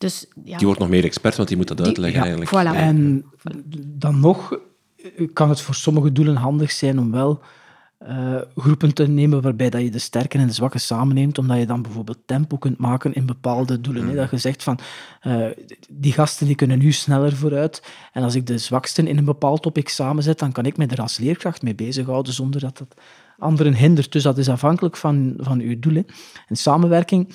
Dus, 0.02 0.26
ja. 0.44 0.56
Die 0.56 0.66
wordt 0.66 0.80
nog 0.80 0.88
meer 0.88 1.04
expert, 1.04 1.36
want 1.36 1.48
die 1.48 1.56
moet 1.56 1.68
dat 1.68 1.80
uitleggen 1.80 2.20
eigenlijk. 2.20 2.50
Voilà. 2.50 2.76
En 2.76 3.24
dan 3.84 4.20
nog 4.20 4.58
kan 5.32 5.48
het 5.48 5.60
voor 5.60 5.74
sommige 5.74 6.12
doelen 6.12 6.36
handig 6.36 6.70
zijn 6.70 6.98
om 6.98 7.10
wel 7.10 7.42
uh, 8.08 8.40
groepen 8.56 8.94
te 8.94 9.08
nemen 9.08 9.42
waarbij 9.42 9.70
dat 9.70 9.82
je 9.82 9.90
de 9.90 9.98
sterke 9.98 10.38
en 10.38 10.46
de 10.46 10.52
zwakke 10.52 10.78
samenneemt, 10.78 11.38
omdat 11.38 11.58
je 11.58 11.66
dan 11.66 11.82
bijvoorbeeld 11.82 12.18
tempo 12.26 12.56
kunt 12.56 12.78
maken 12.78 13.14
in 13.14 13.26
bepaalde 13.26 13.80
doelen. 13.80 14.04
Mm. 14.04 14.14
Dat 14.14 14.30
je 14.30 14.38
zegt 14.38 14.62
van, 14.62 14.78
uh, 15.26 15.46
die 15.90 16.12
gasten 16.12 16.46
die 16.46 16.54
kunnen 16.54 16.78
nu 16.78 16.92
sneller 16.92 17.36
vooruit 17.36 17.82
en 18.12 18.22
als 18.22 18.34
ik 18.34 18.46
de 18.46 18.58
zwaksten 18.58 19.06
in 19.06 19.18
een 19.18 19.24
bepaald 19.24 19.62
topic 19.62 19.88
samenzet, 19.88 20.38
dan 20.38 20.52
kan 20.52 20.64
ik 20.64 20.76
me 20.76 20.86
er 20.86 21.00
als 21.00 21.18
leerkracht 21.18 21.62
mee 21.62 21.74
bezighouden 21.74 22.32
zonder 22.32 22.60
dat 22.60 22.78
dat 22.78 22.94
anderen 23.38 23.74
hindert. 23.74 24.12
Dus 24.12 24.22
dat 24.22 24.38
is 24.38 24.48
afhankelijk 24.48 24.96
van, 24.96 25.34
van 25.36 25.60
uw 25.60 25.78
doelen. 25.78 26.06
En 26.48 26.56
samenwerking 26.56 27.34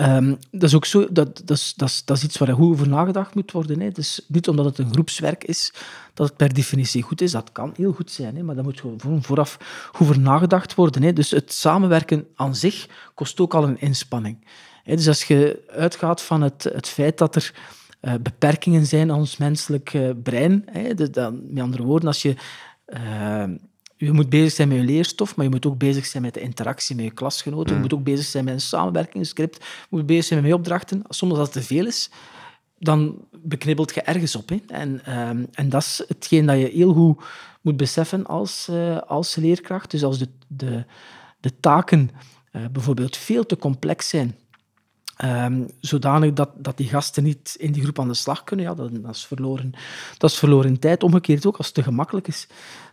Um, 0.00 0.38
dat 0.50 0.62
is 0.62 0.74
ook 0.74 0.84
zo, 0.84 1.12
dat, 1.12 1.42
dat, 1.44 1.56
is, 1.56 1.74
dat, 1.76 1.88
is, 1.88 2.04
dat 2.04 2.16
is 2.16 2.24
iets 2.24 2.38
waar 2.38 2.52
goed 2.52 2.72
over 2.72 2.88
nagedacht 2.88 3.34
moet 3.34 3.52
worden. 3.52 3.80
Hè. 3.80 3.90
Dus 3.90 4.24
niet 4.28 4.48
omdat 4.48 4.64
het 4.64 4.78
een 4.78 4.92
groepswerk 4.92 5.44
is, 5.44 5.72
dat 6.14 6.28
het 6.28 6.36
per 6.36 6.54
definitie 6.54 7.02
goed 7.02 7.20
is. 7.20 7.32
Dat 7.32 7.52
kan 7.52 7.72
heel 7.76 7.92
goed 7.92 8.10
zijn, 8.10 8.36
hè, 8.36 8.42
maar 8.42 8.54
daar 8.54 8.64
moet 8.64 8.80
gewoon 8.80 9.22
vooraf 9.22 9.58
goed 9.92 10.08
over 10.08 10.20
nagedacht 10.20 10.74
worden. 10.74 11.02
Hè. 11.02 11.12
Dus 11.12 11.30
het 11.30 11.52
samenwerken 11.52 12.26
aan 12.34 12.56
zich 12.56 12.86
kost 13.14 13.40
ook 13.40 13.54
al 13.54 13.64
een 13.64 13.80
inspanning. 13.80 14.46
Hè. 14.82 14.96
Dus 14.96 15.08
als 15.08 15.24
je 15.24 15.62
uitgaat 15.68 16.22
van 16.22 16.42
het, 16.42 16.64
het 16.72 16.88
feit 16.88 17.18
dat 17.18 17.36
er 17.36 17.54
uh, 18.00 18.14
beperkingen 18.22 18.86
zijn 18.86 19.10
aan 19.10 19.18
ons 19.18 19.36
menselijk 19.36 19.92
uh, 19.92 20.10
brein, 20.22 20.62
hè, 20.70 20.94
dan, 20.94 21.42
met 21.48 21.62
andere 21.62 21.82
woorden, 21.82 22.08
als 22.08 22.22
je... 22.22 22.34
Uh, 22.86 23.44
je 24.06 24.12
moet 24.12 24.28
bezig 24.28 24.52
zijn 24.52 24.68
met 24.68 24.76
je 24.76 24.84
leerstof, 24.84 25.36
maar 25.36 25.44
je 25.44 25.50
moet 25.50 25.66
ook 25.66 25.78
bezig 25.78 26.06
zijn 26.06 26.22
met 26.22 26.34
de 26.34 26.40
interactie 26.40 26.96
met 26.96 27.04
je 27.04 27.10
klasgenoten. 27.10 27.68
Je 27.68 27.74
mm. 27.74 27.80
moet 27.80 27.94
ook 27.94 28.04
bezig 28.04 28.24
zijn 28.26 28.44
met 28.44 28.54
een 28.54 28.60
samenwerkingsscript. 28.60 29.56
Je 29.56 29.86
moet 29.90 30.06
bezig 30.06 30.24
zijn 30.24 30.40
met 30.40 30.48
je 30.48 30.56
opdrachten. 30.56 31.02
Soms 31.08 31.32
als 31.32 31.40
het 31.40 31.52
te 31.52 31.62
veel 31.62 31.86
is, 31.86 32.10
dan 32.78 33.24
beknibbelt 33.42 33.94
je 33.94 34.02
ergens 34.02 34.36
op. 34.36 34.48
Hè. 34.48 34.56
En, 34.66 35.04
ehm, 35.04 35.44
en 35.52 35.68
dat 35.68 35.82
is 35.82 36.04
hetgeen 36.08 36.46
dat 36.46 36.58
je 36.58 36.68
heel 36.68 36.92
goed 36.92 37.24
moet 37.60 37.76
beseffen 37.76 38.26
als, 38.26 38.68
uh, 38.70 38.98
als 38.98 39.34
leerkracht. 39.34 39.90
Dus 39.90 40.04
als 40.04 40.18
de, 40.18 40.28
de, 40.46 40.84
de 41.40 41.60
taken 41.60 42.10
uh, 42.52 42.62
bijvoorbeeld 42.72 43.16
veel 43.16 43.46
te 43.46 43.56
complex 43.56 44.08
zijn 44.08 44.36
Um, 45.24 45.70
zodanig 45.80 46.32
dat, 46.32 46.50
dat 46.56 46.76
die 46.76 46.88
gasten 46.88 47.22
niet 47.22 47.54
in 47.58 47.72
die 47.72 47.82
groep 47.82 47.98
aan 47.98 48.08
de 48.08 48.14
slag 48.14 48.44
kunnen. 48.44 48.66
Ja, 48.66 48.74
dat, 48.74 49.02
dat, 49.02 49.14
is 49.14 49.26
verloren, 49.26 49.72
dat 50.18 50.30
is 50.30 50.38
verloren 50.38 50.78
tijd. 50.78 51.02
Omgekeerd 51.02 51.46
ook, 51.46 51.56
als 51.56 51.66
het 51.66 51.74
te 51.74 51.82
gemakkelijk 51.82 52.28
is, 52.28 52.46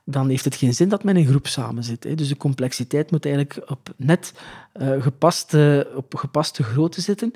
dan 0.04 0.30
heeft 0.30 0.46
het 0.46 0.56
geen 0.56 0.74
zin 0.74 0.90
dat 0.90 1.04
men 1.04 1.18
in 1.18 1.28
groep 1.28 1.48
samen 1.48 1.84
zit. 1.84 2.04
Hè. 2.04 2.16
Dus 2.16 2.28
de 2.28 2.38
complexiteit 2.38 3.12
moet 3.12 3.26
eigenlijk 3.26 3.70
op 3.72 3.94
net 3.96 4.34
uh, 4.82 5.02
gepaste, 5.02 5.92
op 5.96 6.16
gepaste 6.16 6.64
grootte 6.64 7.02
zitten. 7.02 7.32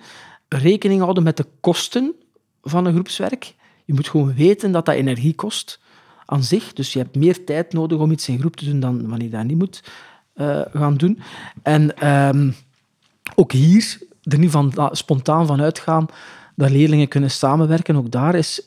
Rekening 0.48 1.02
houden 1.02 1.24
met 1.24 1.38
de 1.38 1.46
kosten 1.60 2.14
van 2.62 2.86
een 2.86 2.94
groepswerk. 2.94 3.56
Je 3.86 3.94
moet 3.94 4.10
gewoon 4.10 4.34
weten 4.34 4.72
dat 4.72 4.86
dat 4.86 4.96
energie 4.96 5.36
kost 5.36 5.80
aan 6.26 6.44
zich. 6.44 6.74
Dus 6.74 6.94
je 6.94 7.00
hebt 7.00 7.16
meer 7.16 7.46
tijd 7.46 7.74
nodig 7.74 8.00
om 8.00 8.12
iets 8.12 8.28
in 8.28 8.40
groep 8.40 8.56
te 8.56 8.66
doen 8.66 8.80
dan 8.80 9.10
wanneer 9.10 9.28
je 9.28 9.34
dat 9.34 9.44
niet 9.44 9.58
moet 9.58 9.84
uh, 10.36 10.62
gaan 10.74 10.96
doen. 10.96 11.20
En 11.62 12.10
um, 12.10 12.56
ook 13.36 13.52
hier 13.52 14.12
er 14.24 14.40
niet 14.40 14.52
van, 14.52 14.76
ah, 14.76 14.94
spontaan 14.94 15.46
van 15.46 15.62
uitgaan 15.62 16.06
dat 16.56 16.70
leerlingen 16.70 17.08
kunnen 17.08 17.32
samenwerken. 17.32 17.96
Ook 17.96 18.12
daar 18.12 18.36
is 18.36 18.62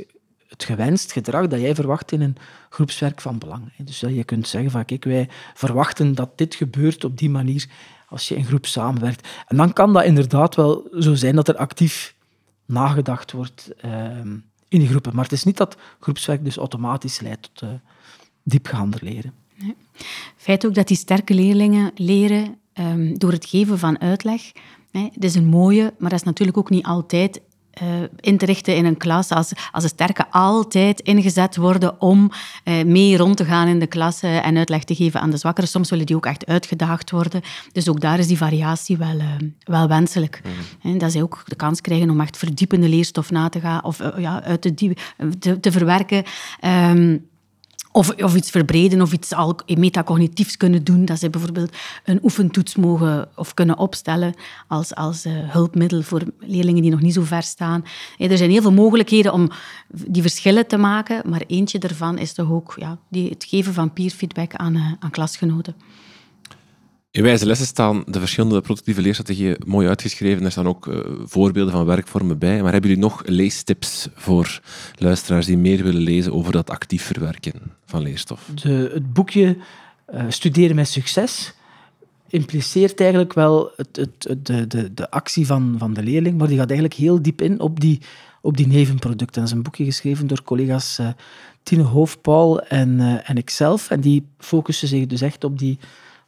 het 0.48 0.64
gewenst 0.64 1.12
gedrag 1.12 1.46
dat 1.46 1.60
jij 1.60 1.74
verwacht 1.74 2.12
in 2.12 2.20
een 2.20 2.36
groepswerk 2.68 3.20
van 3.20 3.38
belang. 3.38 3.72
Dus 3.76 3.98
dat 3.98 4.14
je 4.14 4.24
kunt 4.24 4.48
zeggen 4.48 4.70
van 4.70 4.84
kijk, 4.84 5.04
wij 5.04 5.28
verwachten 5.54 6.14
dat 6.14 6.38
dit 6.38 6.54
gebeurt 6.54 7.04
op 7.04 7.18
die 7.18 7.30
manier 7.30 7.66
als 8.08 8.28
je 8.28 8.36
in 8.36 8.44
groep 8.44 8.66
samenwerkt. 8.66 9.28
En 9.46 9.56
dan 9.56 9.72
kan 9.72 9.92
dat 9.92 10.04
inderdaad 10.04 10.54
wel 10.54 10.88
zo 10.98 11.14
zijn 11.14 11.34
dat 11.34 11.48
er 11.48 11.56
actief 11.56 12.14
nagedacht 12.66 13.32
wordt 13.32 13.72
ehm, 13.80 14.36
in 14.68 14.86
groepen. 14.86 15.14
Maar 15.14 15.24
het 15.24 15.32
is 15.32 15.44
niet 15.44 15.56
dat 15.56 15.76
groepswerk 16.00 16.44
dus 16.44 16.56
automatisch 16.56 17.20
leidt 17.20 17.50
tot 17.52 17.62
uh, 17.62 17.74
diepgaander 18.42 19.00
leren. 19.02 19.32
Nee. 19.54 19.76
Feit 20.36 20.66
ook 20.66 20.74
dat 20.74 20.88
die 20.88 20.96
sterke 20.96 21.34
leerlingen 21.34 21.90
leren 21.94 22.58
um, 22.74 23.18
door 23.18 23.32
het 23.32 23.46
geven 23.46 23.78
van 23.78 24.00
uitleg 24.00 24.52
het 25.02 25.24
is 25.24 25.34
een 25.34 25.46
mooie, 25.46 25.94
maar 25.98 26.10
dat 26.10 26.18
is 26.18 26.24
natuurlijk 26.24 26.58
ook 26.58 26.70
niet 26.70 26.86
altijd 26.86 27.40
uh, 27.82 27.88
in 28.20 28.38
te 28.38 28.46
richten 28.46 28.76
in 28.76 28.84
een 28.84 28.96
klas. 28.96 29.30
Als, 29.30 29.52
als 29.72 29.82
de 29.82 29.88
sterke 29.88 30.30
altijd 30.30 31.00
ingezet 31.00 31.56
worden 31.56 32.00
om 32.00 32.30
uh, 32.64 32.84
mee 32.84 33.16
rond 33.16 33.36
te 33.36 33.44
gaan 33.44 33.68
in 33.68 33.78
de 33.78 33.86
klas 33.86 34.22
uh, 34.22 34.46
en 34.46 34.56
uitleg 34.56 34.84
te 34.84 34.94
geven 34.94 35.20
aan 35.20 35.30
de 35.30 35.36
zwakkeren. 35.36 35.68
Soms 35.70 35.90
willen 35.90 36.06
die 36.06 36.16
ook 36.16 36.26
echt 36.26 36.46
uitgedaagd 36.46 37.10
worden. 37.10 37.40
Dus 37.72 37.88
ook 37.88 38.00
daar 38.00 38.18
is 38.18 38.26
die 38.26 38.36
variatie 38.36 38.96
wel, 38.96 39.20
wel 39.64 39.88
wenselijk. 39.88 40.40
Mm. 40.44 40.90
En 40.90 40.98
dat 40.98 41.12
zij 41.12 41.22
ook 41.22 41.42
de 41.44 41.56
kans 41.56 41.80
krijgen 41.80 42.10
om 42.10 42.20
echt 42.20 42.36
verdiepende 42.36 42.88
leerstof 42.88 43.30
na 43.30 43.48
te 43.48 43.60
gaan 43.60 43.84
of 43.84 43.98
ja, 44.16 44.42
uit 44.42 44.62
te, 44.62 44.94
te, 45.38 45.60
te 45.60 45.72
verwerken. 45.72 46.24
Um, 46.90 47.28
of, 47.96 48.10
of 48.10 48.34
iets 48.34 48.50
verbreden 48.50 49.02
of 49.02 49.12
iets 49.12 49.32
al 49.32 49.60
metacognitiefs 49.66 50.56
kunnen 50.56 50.84
doen. 50.84 51.04
Dat 51.04 51.18
ze 51.18 51.30
bijvoorbeeld 51.30 51.76
een 52.04 52.20
oefentoets 52.22 52.76
mogen 52.76 53.28
of 53.34 53.54
kunnen 53.54 53.78
opstellen 53.78 54.34
als, 54.68 54.94
als 54.94 55.26
uh, 55.26 55.32
hulpmiddel 55.34 56.02
voor 56.02 56.22
leerlingen 56.38 56.82
die 56.82 56.90
nog 56.90 57.00
niet 57.00 57.14
zo 57.14 57.22
ver 57.22 57.42
staan. 57.42 57.84
er 58.18 58.36
zijn 58.36 58.50
heel 58.50 58.62
veel 58.62 58.72
mogelijkheden 58.72 59.32
om 59.32 59.50
die 59.88 60.22
verschillen 60.22 60.66
te 60.66 60.76
maken, 60.76 61.22
maar 61.30 61.42
eentje 61.46 61.78
daarvan 61.78 62.18
is 62.18 62.32
toch 62.32 62.50
ook 62.50 62.74
ja, 62.78 62.98
die, 63.08 63.28
het 63.28 63.44
geven 63.44 63.74
van 63.74 63.92
peerfeedback 63.92 64.54
aan, 64.54 64.74
uh, 64.74 64.92
aan 64.98 65.10
klasgenoten. 65.10 65.74
In 67.16 67.22
wijze 67.22 67.46
lessen 67.46 67.66
staan 67.66 68.04
de 68.06 68.18
verschillende 68.18 68.60
productieve 68.60 69.00
leerstrategieën 69.00 69.56
mooi 69.66 69.88
uitgeschreven. 69.88 70.44
Er 70.44 70.50
staan 70.50 70.68
ook 70.68 70.86
uh, 70.86 70.98
voorbeelden 71.24 71.72
van 71.72 71.84
werkvormen 71.84 72.38
bij. 72.38 72.62
Maar 72.62 72.72
hebben 72.72 72.90
jullie 72.90 73.04
nog 73.04 73.22
leestips 73.24 74.08
voor 74.14 74.60
luisteraars 74.94 75.46
die 75.46 75.56
meer 75.56 75.82
willen 75.82 76.00
lezen 76.00 76.32
over 76.32 76.52
dat 76.52 76.70
actief 76.70 77.02
verwerken 77.02 77.52
van 77.84 78.02
leerstof? 78.02 78.50
De, 78.62 78.90
het 78.92 79.12
boekje 79.12 79.56
uh, 80.14 80.24
Studeren 80.28 80.76
met 80.76 80.88
succes 80.88 81.54
impliceert 82.28 83.00
eigenlijk 83.00 83.32
wel 83.32 83.70
het, 83.76 83.96
het, 83.96 84.46
de, 84.46 84.66
de, 84.66 84.94
de 84.94 85.10
actie 85.10 85.46
van, 85.46 85.74
van 85.78 85.94
de 85.94 86.02
leerling, 86.02 86.38
maar 86.38 86.48
die 86.48 86.58
gaat 86.58 86.70
eigenlijk 86.70 87.00
heel 87.00 87.22
diep 87.22 87.42
in 87.42 87.60
op 87.60 87.80
die, 87.80 88.00
op 88.40 88.56
die 88.56 88.66
nevenproducten. 88.66 89.40
Dat 89.40 89.50
is 89.50 89.56
een 89.56 89.62
boekje 89.62 89.84
geschreven 89.84 90.26
door 90.26 90.42
collega's 90.42 90.98
uh, 90.98 91.08
Tine 91.62 91.82
Hoofdpaul 91.82 92.60
en, 92.60 93.22
en 93.24 93.36
ikzelf. 93.36 93.90
En 93.90 94.00
die 94.00 94.26
focussen 94.38 94.88
zich 94.88 95.06
dus 95.06 95.20
echt 95.20 95.44
op 95.44 95.58
die 95.58 95.78